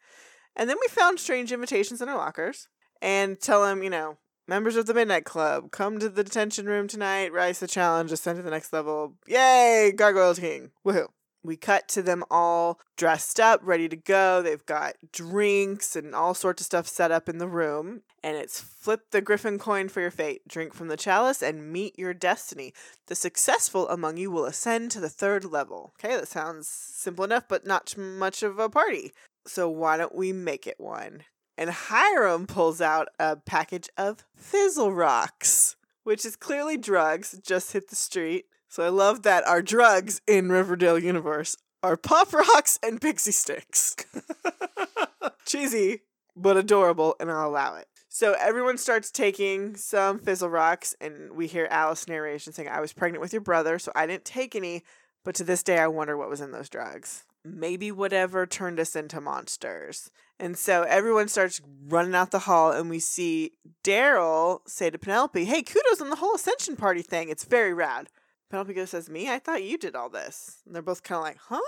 [0.57, 2.67] And then we found strange invitations in our lockers
[3.01, 6.87] and tell them, you know, members of the Midnight Club, come to the detention room
[6.87, 9.15] tonight, rise the challenge, ascend to the next level.
[9.27, 10.71] Yay, Gargoyle King.
[10.85, 11.07] Woohoo.
[11.45, 14.41] We cut to them all dressed up, ready to go.
[14.41, 18.01] They've got drinks and all sorts of stuff set up in the room.
[18.23, 20.41] And it's flip the griffin coin for your fate.
[20.47, 22.73] Drink from the chalice and meet your destiny.
[23.05, 25.93] The successful among you will ascend to the third level.
[25.99, 29.13] Okay, that sounds simple enough, but not much of a party.
[29.45, 31.25] So why don't we make it one?
[31.57, 37.89] And Hiram pulls out a package of Fizzle Rocks, which is clearly drugs, just hit
[37.89, 38.45] the street.
[38.67, 43.95] So I love that our drugs in Riverdale universe are Pop Rocks and Pixie Sticks.
[45.45, 46.01] Cheesy,
[46.35, 47.87] but adorable, and I'll allow it.
[48.09, 52.93] So everyone starts taking some Fizzle Rocks, and we hear Alice narration saying, I was
[52.93, 54.83] pregnant with your brother, so I didn't take any,
[55.23, 57.23] but to this day I wonder what was in those drugs.
[57.45, 60.09] Maybe whatever turned us into monsters.
[60.39, 63.51] And so everyone starts running out the hall, and we see
[63.83, 67.29] Daryl say to Penelope, Hey, kudos on the whole Ascension Party thing.
[67.29, 68.09] It's very rad.
[68.49, 69.29] Penelope goes, says, Me?
[69.29, 70.57] I thought you did all this.
[70.65, 71.61] And they're both kind of like, Huh?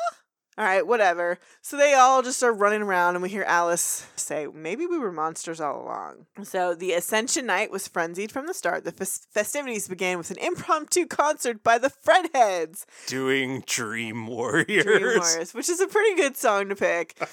[0.57, 1.37] All right, whatever.
[1.61, 5.11] So they all just are running around, and we hear Alice say, Maybe we were
[5.11, 6.25] monsters all along.
[6.43, 8.83] So the Ascension Night was frenzied from the start.
[8.83, 12.85] The fes- festivities began with an impromptu concert by the Fredheads.
[13.05, 14.83] Doing Dream Warriors.
[14.83, 17.19] Dream Warriors, which is a pretty good song to pick.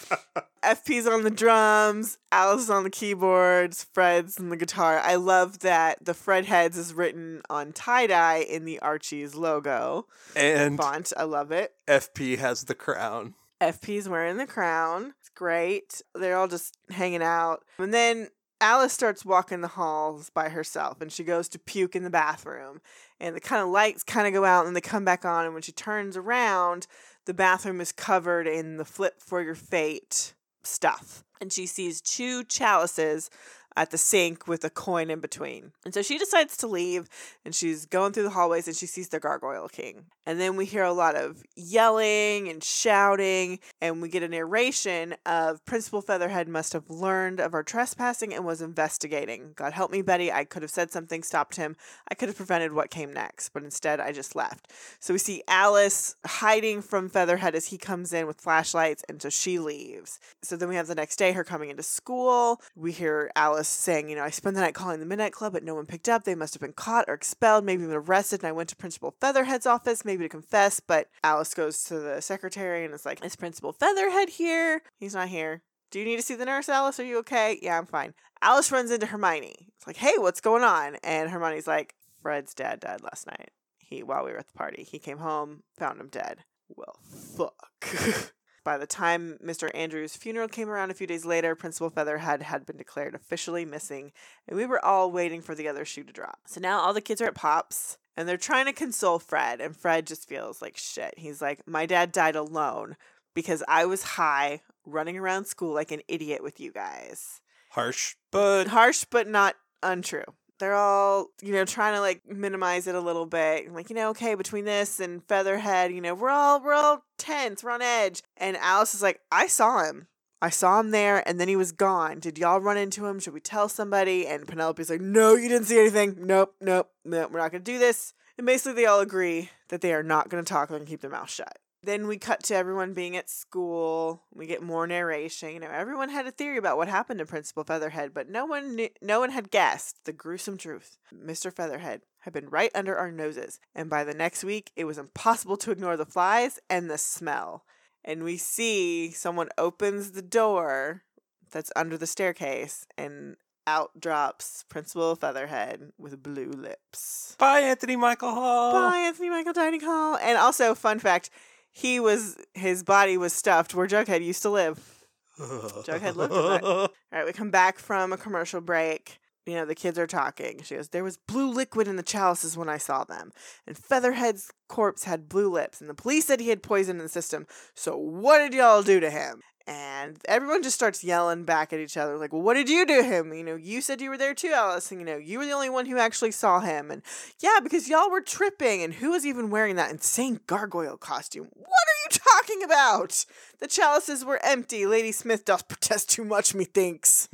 [0.65, 4.99] FP's on the drums, Alice is on the keyboards, Fred's on the guitar.
[4.99, 10.79] I love that the Fredheads is written on tie dye in the Archie's logo And
[10.79, 11.13] font.
[11.19, 11.75] I love it.
[11.87, 13.35] FP has the crown.
[13.61, 15.15] FP's wearing the crown.
[15.21, 16.03] It's great.
[16.15, 17.65] They're all just hanging out.
[17.79, 18.29] And then
[18.61, 22.81] Alice starts walking the halls by herself and she goes to puke in the bathroom.
[23.21, 25.45] And the kind of lights kind of go out and they come back on.
[25.45, 26.87] And when she turns around,
[27.27, 31.25] the bathroom is covered in the flip for your fate stuff.
[31.41, 33.31] And she sees two chalices
[33.77, 35.73] at the sink with a coin in between.
[35.85, 37.09] And so she decides to leave
[37.45, 40.07] and she's going through the hallways and she sees the Gargoyle King.
[40.27, 45.15] And then we hear a lot of yelling and shouting, and we get a narration
[45.27, 49.53] of Principal Featherhead must have learned of our trespassing and was investigating.
[49.55, 50.33] God help me, Betty.
[50.33, 51.77] I could have said something, stopped him.
[52.09, 54.73] I could have prevented what came next, but instead I just left.
[54.99, 59.29] So we see Alice hiding from Featherhead as he comes in with flashlights, and so
[59.29, 60.19] she leaves.
[60.43, 62.63] So then we have the next day her coming into school.
[62.75, 65.65] We hear Alice saying, You know, I spent the night calling the Midnight Club, but
[65.65, 66.25] no one picked up.
[66.25, 68.41] They must have been caught or expelled, maybe even arrested.
[68.41, 70.81] And I went to Principal Featherhead's office, maybe to confess.
[70.81, 74.83] But Alice goes to the secretary and is like, Is Principal Featherhead here?
[74.99, 75.63] He's not here.
[75.91, 76.99] Do you need to see the nurse, Alice?
[76.99, 77.59] Are you okay?
[77.63, 78.15] Yeah, I'm fine.
[78.43, 79.69] Alice runs into Hermione.
[79.77, 80.97] It's like, Hey, what's going on?
[81.03, 83.51] And Hermione's like, Fred's dad died last night.
[83.79, 84.83] He while we were at the party.
[84.83, 86.39] He came home, found him dead.
[86.69, 86.97] Well,
[87.37, 88.33] fuck.
[88.65, 89.71] By the time Mr.
[89.75, 94.11] Andrews' funeral came around a few days later, Principal Featherhead had been declared officially missing,
[94.49, 96.39] and we were all waiting for the other shoe to drop.
[96.47, 99.77] So now all the kids are at Pops, and they're trying to console Fred, and
[99.77, 101.15] Fred just feels like shit.
[101.19, 102.97] He's like, My dad died alone
[103.35, 107.43] because I was high, running around school like an idiot with you guys.
[107.71, 110.25] Harsh, but Harsh, but not untrue.
[110.59, 113.73] They're all, you know, trying to like minimize it a little bit.
[113.73, 117.65] Like, you know, okay, between this and Featherhead, you know, we're all we're all tense,
[117.65, 118.23] we're on edge.
[118.37, 120.07] And Alice is like, I saw him.
[120.41, 122.21] I saw him there and then he was gone.
[122.21, 123.19] Did y'all run into him?
[123.19, 124.27] Should we tell somebody?
[124.27, 126.17] And Penelope's like, No, you didn't see anything.
[126.19, 128.13] Nope, nope, nope, we're not gonna do this.
[128.37, 131.31] And basically they all agree that they are not gonna talk and keep their mouth
[131.31, 131.59] shut.
[131.85, 134.23] Then we cut to everyone being at school.
[134.33, 135.51] We get more narration.
[135.51, 138.75] You know, everyone had a theory about what happened to Principal Featherhead, but no one
[138.75, 140.99] knew, no one had guessed the gruesome truth.
[141.15, 141.55] Mr.
[141.55, 145.57] Featherhead had been right under our noses, and by the next week, it was impossible
[145.59, 147.65] to ignore the flies and the smell.
[148.05, 151.03] And we see someone opens the door
[151.51, 157.37] that's under the staircase, and out drops Principal Featherhead with blue lips.
[157.39, 158.73] bye, Anthony Michael Hall.
[158.73, 160.17] Bye, Anthony Michael Dining Hall.
[160.17, 161.31] And also, fun fact,
[161.75, 165.05] he was his body was stuffed where Jughead used to live.
[165.39, 166.65] Jughead lived it.
[166.65, 169.19] All right, we come back from a commercial break.
[169.45, 170.63] You know, the kids are talking.
[170.63, 173.33] She goes, There was blue liquid in the chalices when I saw them.
[173.67, 175.81] And Featherhead's corpse had blue lips.
[175.81, 177.47] And the police said he had poison in the system.
[177.75, 179.43] So what did y'all do to him?
[179.67, 182.97] And everyone just starts yelling back at each other, like, well, what did you do
[182.97, 183.33] to him?
[183.33, 184.91] You know, you said you were there too, Alice.
[184.91, 186.91] And, you know, you were the only one who actually saw him.
[186.91, 187.01] And
[187.41, 188.83] yeah, because y'all were tripping.
[188.83, 191.49] And who was even wearing that insane gargoyle costume?
[191.55, 193.25] What are you talking about?
[193.59, 194.85] The chalices were empty.
[194.85, 197.31] Lady Smith does protest too much, methinks.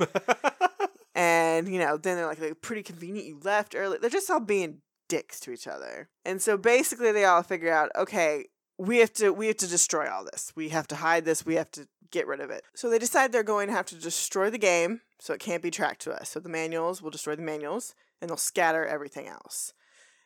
[1.15, 3.97] and, you know, then they're like, like, pretty convenient you left early.
[3.99, 4.77] They're just all being
[5.09, 6.07] dicks to each other.
[6.23, 8.45] And so basically they all figure out, okay,
[8.81, 10.51] we have to we have to destroy all this.
[10.55, 11.45] We have to hide this.
[11.45, 12.63] We have to get rid of it.
[12.73, 15.69] So they decide they're going to have to destroy the game so it can't be
[15.69, 16.29] tracked to us.
[16.29, 19.73] So the manuals will destroy the manuals and they'll scatter everything else.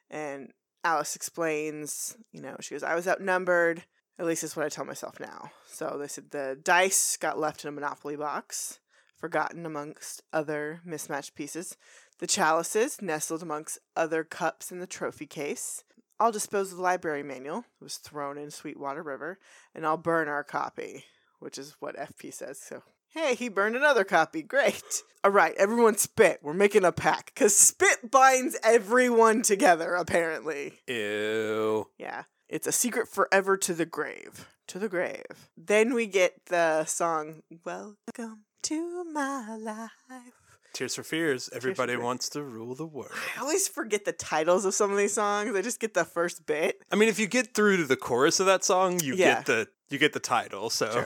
[0.09, 0.51] And
[0.85, 3.83] Alice explains, you know, she goes, I was outnumbered.
[4.17, 5.51] At least that's what I tell myself now.
[5.67, 8.79] So they said the dice got left in a Monopoly box,
[9.17, 11.75] forgotten amongst other mismatched pieces.
[12.19, 15.83] The chalices nestled amongst other cups in the trophy case.
[16.19, 17.59] I'll dispose of the library manual.
[17.59, 19.39] It was thrown in Sweetwater River,
[19.73, 21.03] and I'll burn our copy,
[21.39, 22.59] which is what FP says.
[22.59, 24.41] So, hey, he burned another copy.
[24.41, 24.83] Great.
[25.23, 26.39] All right, everyone spit.
[26.41, 30.79] We're making a pact because spit binds everyone together, apparently.
[30.87, 31.87] Ew.
[31.97, 32.23] Yeah.
[32.47, 34.47] It's a secret forever to the grave.
[34.67, 35.49] To the grave.
[35.57, 40.44] Then we get the song, Welcome to My Life.
[40.75, 41.49] Tears for Fears.
[41.53, 43.11] Everybody wants to rule the world.
[43.37, 45.55] I always forget the titles of some of these songs.
[45.55, 46.81] I just get the first bit.
[46.91, 49.35] I mean, if you get through to the chorus of that song, you Yeah.
[49.35, 50.69] get the you get the title.
[50.69, 51.05] So Sure.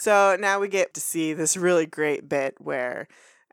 [0.00, 3.06] So now we get to see this really great bit where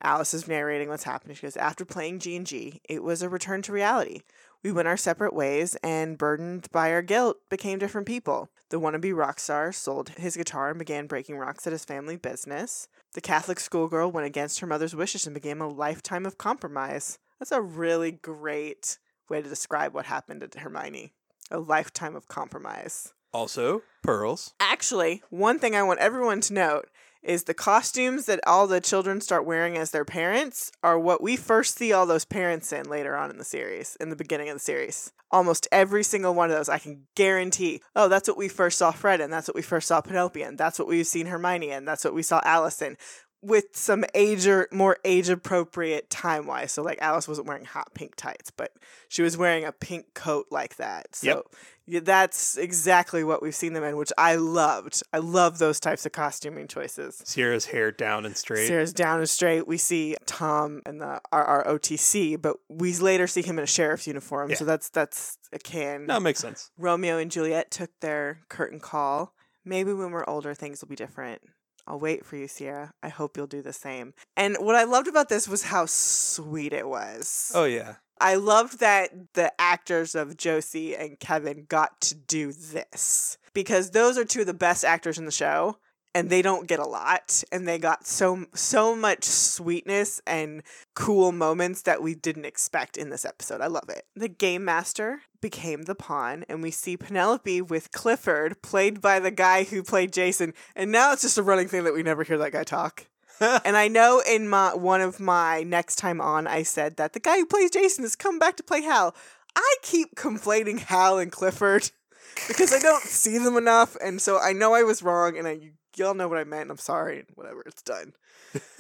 [0.04, 1.36] Alice is narrating what's happening.
[1.36, 4.22] She goes, "After playing G and G, it was a return to reality.
[4.68, 8.50] We went our separate ways, and burdened by our guilt, became different people.
[8.68, 12.90] The wannabe rock star sold his guitar and began breaking rocks at his family business.
[13.14, 17.18] The Catholic schoolgirl went against her mother's wishes and began a lifetime of compromise.
[17.40, 18.98] That's a really great
[19.30, 21.14] way to describe what happened to Hermione.
[21.50, 24.54] A lifetime of compromise." also pearls.
[24.60, 26.90] Actually, one thing I want everyone to note
[27.22, 31.36] is the costumes that all the children start wearing as their parents are what we
[31.36, 34.56] first see all those parents in later on in the series, in the beginning of
[34.56, 35.12] the series.
[35.30, 38.92] Almost every single one of those, I can guarantee, oh, that's what we first saw
[38.92, 41.86] Fred in, that's what we first saw Penelope in, that's what we've seen Hermione in,
[41.86, 42.40] that's what we saw
[42.82, 42.98] in.
[43.42, 46.72] With some age or more age appropriate time wise.
[46.72, 48.72] So like Alice wasn't wearing hot pink tights, but
[49.10, 51.16] she was wearing a pink coat like that.
[51.16, 51.46] So Yep.
[51.86, 55.04] yeah, that's exactly what we've seen them in, which I loved.
[55.14, 57.22] I love those types of costuming choices.
[57.26, 58.68] Sierra's hair down and straight.
[58.68, 59.68] Sarah's down and straight.
[59.68, 64.08] We see Tom in the our, OTC, but we later see him in a sheriff's
[64.08, 64.56] uniform.
[64.56, 66.08] So that's that's a can.
[66.08, 66.72] No, it makes sense.
[66.78, 69.34] Romeo and Juliet took their curtain call.
[69.64, 71.42] Maybe when we're older, things will be different.
[71.88, 72.92] I'll wait for you, Sierra.
[73.02, 74.14] I hope you'll do the same.
[74.36, 77.52] And what I loved about this was how sweet it was.
[77.56, 77.96] Oh yeah.
[78.20, 84.18] I loved that the actors of Josie and Kevin got to do this because those
[84.18, 85.78] are two of the best actors in the show
[86.18, 90.64] and they don't get a lot and they got so so much sweetness and
[90.96, 93.62] cool moments that we didn't expect in this episode.
[93.62, 94.04] I love it.
[94.16, 99.30] The game master became the pawn and we see Penelope with Clifford played by the
[99.30, 102.40] guy who played Jason and now it's just a running thing that we never hear
[102.40, 103.06] that guy talk.
[103.40, 107.20] and I know in my one of my next time on, I said that the
[107.20, 109.16] guy who plays Jason has come back to play Hal.
[109.56, 111.92] I keep conflating Hal and Clifford
[112.48, 115.72] because I don't see them enough, and so I know I was wrong, and I
[115.98, 116.72] y'all know what I meant.
[116.72, 118.14] I'm sorry, and whatever, it's done.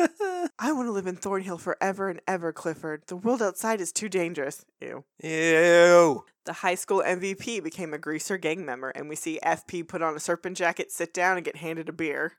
[0.59, 3.03] I want to live in Thornhill forever and ever, Clifford.
[3.07, 4.65] The world outside is too dangerous.
[4.81, 5.03] Ew.
[5.21, 6.25] Ew.
[6.45, 10.15] The high school MVP became a greaser gang member, and we see FP put on
[10.15, 12.33] a serpent jacket, sit down, and get handed a beer.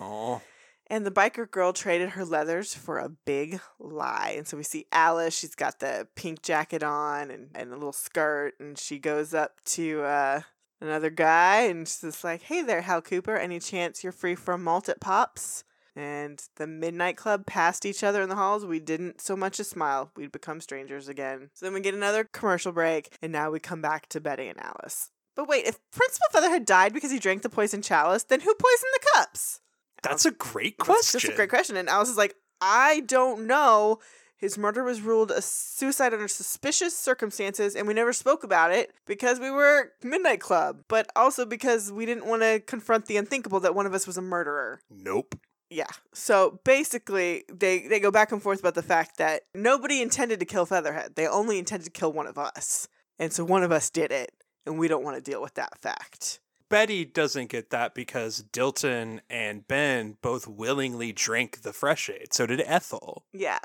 [0.00, 0.42] Oh.
[0.88, 4.34] And the biker girl traded her leathers for a big lie.
[4.36, 7.92] And so we see Alice, she's got the pink jacket on and, and a little
[7.92, 10.40] skirt, and she goes up to uh,
[10.82, 14.54] another guy and she's just like, Hey there, Hal Cooper, any chance you're free for
[14.54, 15.64] a malt at Pops?
[15.94, 18.64] And the Midnight Club passed each other in the halls.
[18.64, 20.10] We didn't so much as smile.
[20.16, 21.50] We'd become strangers again.
[21.52, 24.58] So then we get another commercial break, and now we come back to Betty and
[24.58, 25.10] Alice.
[25.34, 28.92] But wait, if Principal Featherhead died because he drank the poison chalice, then who poisoned
[28.94, 29.60] the cups?
[30.02, 31.20] That's um, a great That's question.
[31.20, 31.76] just a great question.
[31.76, 33.98] And Alice is like, I don't know.
[34.42, 38.92] His murder was ruled a suicide under suspicious circumstances, and we never spoke about it
[39.06, 43.60] because we were Midnight Club, but also because we didn't want to confront the unthinkable
[43.60, 44.80] that one of us was a murderer.
[44.90, 45.36] Nope.
[45.70, 45.86] Yeah.
[46.12, 50.44] So basically, they, they go back and forth about the fact that nobody intended to
[50.44, 51.14] kill Featherhead.
[51.14, 52.88] They only intended to kill one of us.
[53.20, 54.32] And so one of us did it,
[54.66, 56.40] and we don't want to deal with that fact.
[56.68, 62.32] Betty doesn't get that because Dilton and Ben both willingly drank the fresh aid.
[62.32, 63.24] So did Ethel.
[63.32, 63.60] Yeah.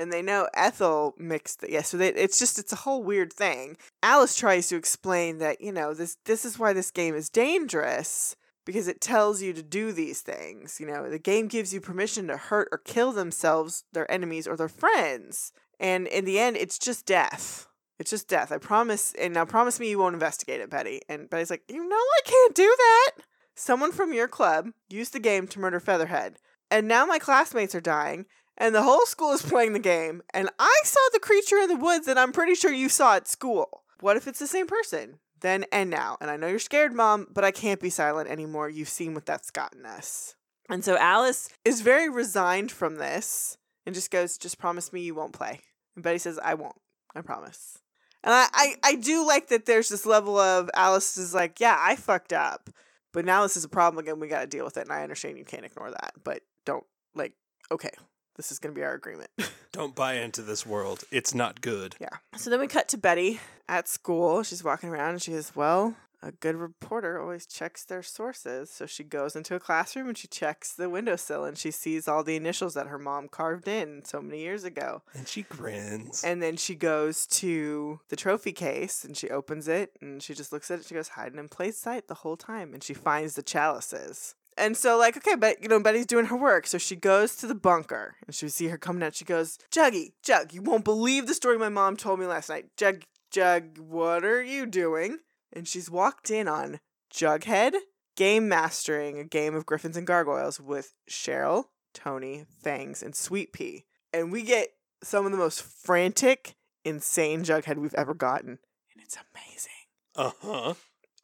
[0.00, 3.30] And they know Ethel mixed the, yeah, so they, it's just it's a whole weird
[3.30, 3.76] thing.
[4.02, 8.34] Alice tries to explain that, you know, this this is why this game is dangerous
[8.64, 10.78] because it tells you to do these things.
[10.80, 14.56] You know, the game gives you permission to hurt or kill themselves, their enemies, or
[14.56, 15.52] their friends.
[15.78, 17.66] And in the end, it's just death.
[17.98, 18.52] It's just death.
[18.52, 19.12] I promise.
[19.20, 21.02] And now promise me you won't investigate it, Betty.
[21.10, 23.10] And Betty's like, you know, I can't do that.
[23.54, 26.38] Someone from your club used the game to murder Featherhead.
[26.70, 28.24] And now my classmates are dying.
[28.60, 30.20] And the whole school is playing the game.
[30.34, 33.26] And I saw the creature in the woods that I'm pretty sure you saw at
[33.26, 33.84] school.
[34.00, 35.18] What if it's the same person?
[35.40, 36.18] Then and now.
[36.20, 38.68] And I know you're scared, Mom, but I can't be silent anymore.
[38.68, 40.36] You've seen what that's gotten us.
[40.68, 43.56] And so Alice is very resigned from this
[43.86, 45.60] and just goes, just promise me you won't play.
[45.96, 46.76] And Betty says, I won't.
[47.16, 47.78] I promise.
[48.22, 51.78] And I, I, I do like that there's this level of Alice is like, yeah,
[51.80, 52.68] I fucked up.
[53.14, 54.20] But now this is a problem again.
[54.20, 54.82] We got to deal with it.
[54.82, 56.84] And I understand you can't ignore that, but don't,
[57.14, 57.32] like,
[57.72, 57.90] okay,
[58.40, 59.28] this is going to be our agreement.
[59.72, 61.04] Don't buy into this world.
[61.10, 61.94] It's not good.
[62.00, 62.08] yeah.
[62.36, 63.38] So then we cut to Betty
[63.68, 64.42] at school.
[64.42, 68.70] She's walking around and she says, Well, a good reporter always checks their sources.
[68.70, 72.24] So she goes into a classroom and she checks the windowsill and she sees all
[72.24, 75.02] the initials that her mom carved in so many years ago.
[75.14, 76.24] And she grins.
[76.24, 80.50] And then she goes to the trophy case and she opens it and she just
[80.50, 80.86] looks at it.
[80.86, 82.72] She goes, hiding in plain sight the whole time.
[82.72, 84.34] And she finds the chalices.
[84.60, 86.66] And so, like, okay, but you know, Betty's doing her work.
[86.66, 89.14] So she goes to the bunker and she see her coming out.
[89.14, 92.66] She goes, Juggy, Jug, you won't believe the story my mom told me last night.
[92.76, 95.18] Jug, Jug, what are you doing?
[95.52, 96.80] And she's walked in on
[97.12, 97.72] Jughead
[98.16, 103.86] game mastering a game of Gryphons and Gargoyles with Cheryl, Tony, Fangs, and Sweet Pea.
[104.12, 104.68] And we get
[105.02, 106.54] some of the most frantic,
[106.84, 108.58] insane Jughead we've ever gotten.
[108.92, 109.72] And it's amazing.
[110.14, 110.74] Uh huh.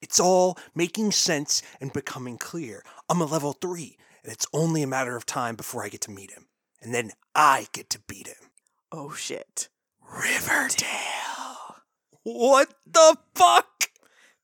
[0.07, 2.85] It's all making sense and becoming clear.
[3.09, 6.13] I'm a level three, and it's only a matter of time before I get to
[6.13, 6.47] meet him.
[6.81, 8.51] And then I get to beat him.
[8.93, 9.69] Oh shit.
[10.09, 11.77] Riverdale.
[12.23, 13.91] What the fuck?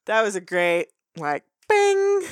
[0.06, 2.22] That was a great, like, bing.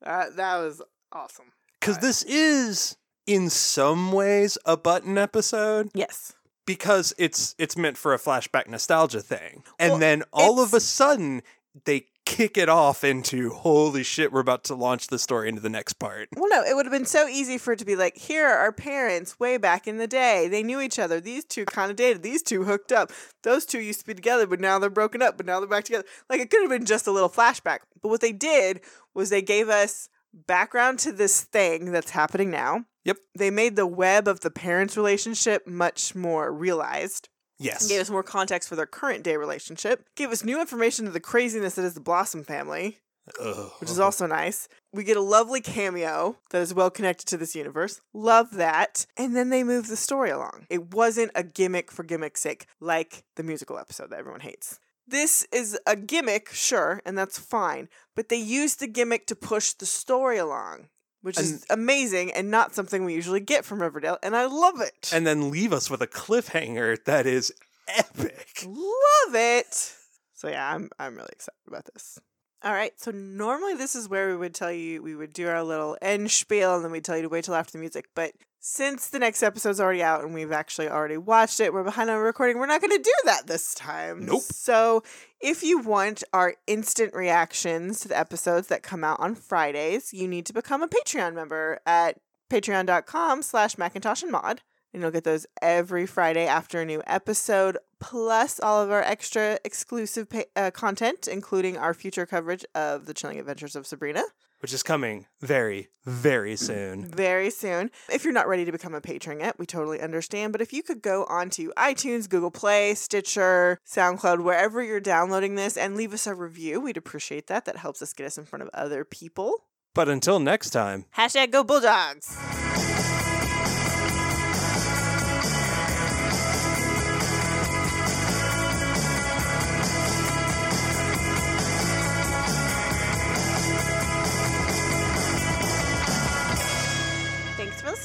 [0.00, 0.80] That, that was
[1.12, 1.52] awesome.
[1.78, 5.90] Because this is, in some ways, a button episode.
[5.94, 6.32] Yes.
[6.66, 9.64] because it's it's meant for a flashback nostalgia thing.
[9.78, 11.42] And Well, then all of a sudden
[11.84, 15.68] they kick it off into holy shit, we're about to launch the story into the
[15.68, 16.28] next part.
[16.36, 18.58] Well, no, it would have been so easy for it to be like, here are
[18.58, 20.46] our parents way back in the day.
[20.46, 21.20] They knew each other.
[21.20, 22.22] These two kind of dated.
[22.22, 23.10] These two hooked up.
[23.42, 25.84] Those two used to be together, but now they're broken up, but now they're back
[25.84, 26.04] together.
[26.28, 27.80] Like, it could have been just a little flashback.
[28.00, 28.80] But what they did
[29.12, 32.84] was they gave us background to this thing that's happening now.
[33.04, 33.16] Yep.
[33.36, 37.28] They made the web of the parents' relationship much more realized.
[37.60, 37.86] Yes.
[37.86, 40.04] Gave us more context for their current day relationship.
[40.16, 42.98] Gave us new information to the craziness that is the Blossom family
[43.38, 43.70] Ugh.
[43.78, 44.68] which is also nice.
[44.92, 48.00] We get a lovely cameo that is well connected to this universe.
[48.12, 49.06] Love that.
[49.16, 50.66] And then they move the story along.
[50.70, 54.80] It wasn't a gimmick for gimmick's sake, like the musical episode that everyone hates.
[55.06, 59.72] This is a gimmick, sure, and that's fine, but they used the gimmick to push
[59.72, 60.88] the story along,
[61.22, 65.10] which is amazing and not something we usually get from Riverdale, and I love it.
[65.12, 67.52] and then leave us with a cliffhanger that is
[67.88, 68.64] epic.
[68.66, 69.94] Love it.
[70.34, 72.18] So yeah, I'm I'm really excited about this.
[72.62, 75.62] All right, so normally this is where we would tell you we would do our
[75.62, 78.06] little end spiel and then we'd tell you to wait till after the music.
[78.14, 82.10] But since the next episode's already out and we've actually already watched it, we're behind
[82.10, 84.26] on recording, we're not gonna do that this time.
[84.26, 84.42] Nope.
[84.42, 85.02] So
[85.40, 90.28] if you want our instant reactions to the episodes that come out on Fridays, you
[90.28, 92.18] need to become a Patreon member at
[92.50, 94.60] patreon.com slash Macintosh and Maud
[94.92, 99.58] and you'll get those every Friday after a new episode, plus all of our extra
[99.64, 104.24] exclusive pa- uh, content, including our future coverage of the Chilling Adventures of Sabrina
[104.60, 107.06] Which is coming very, very mm, soon.
[107.06, 107.90] very soon.
[108.12, 110.52] If you're not ready to become a patron yet, we totally understand.
[110.52, 115.76] But if you could go onto iTunes, Google Play, Stitcher, SoundCloud, wherever you're downloading this,
[115.76, 117.64] and leave us a review, we'd appreciate that.
[117.64, 119.64] That helps us get us in front of other people.
[119.94, 122.36] But until next time, Hashtag Go Bulldogs.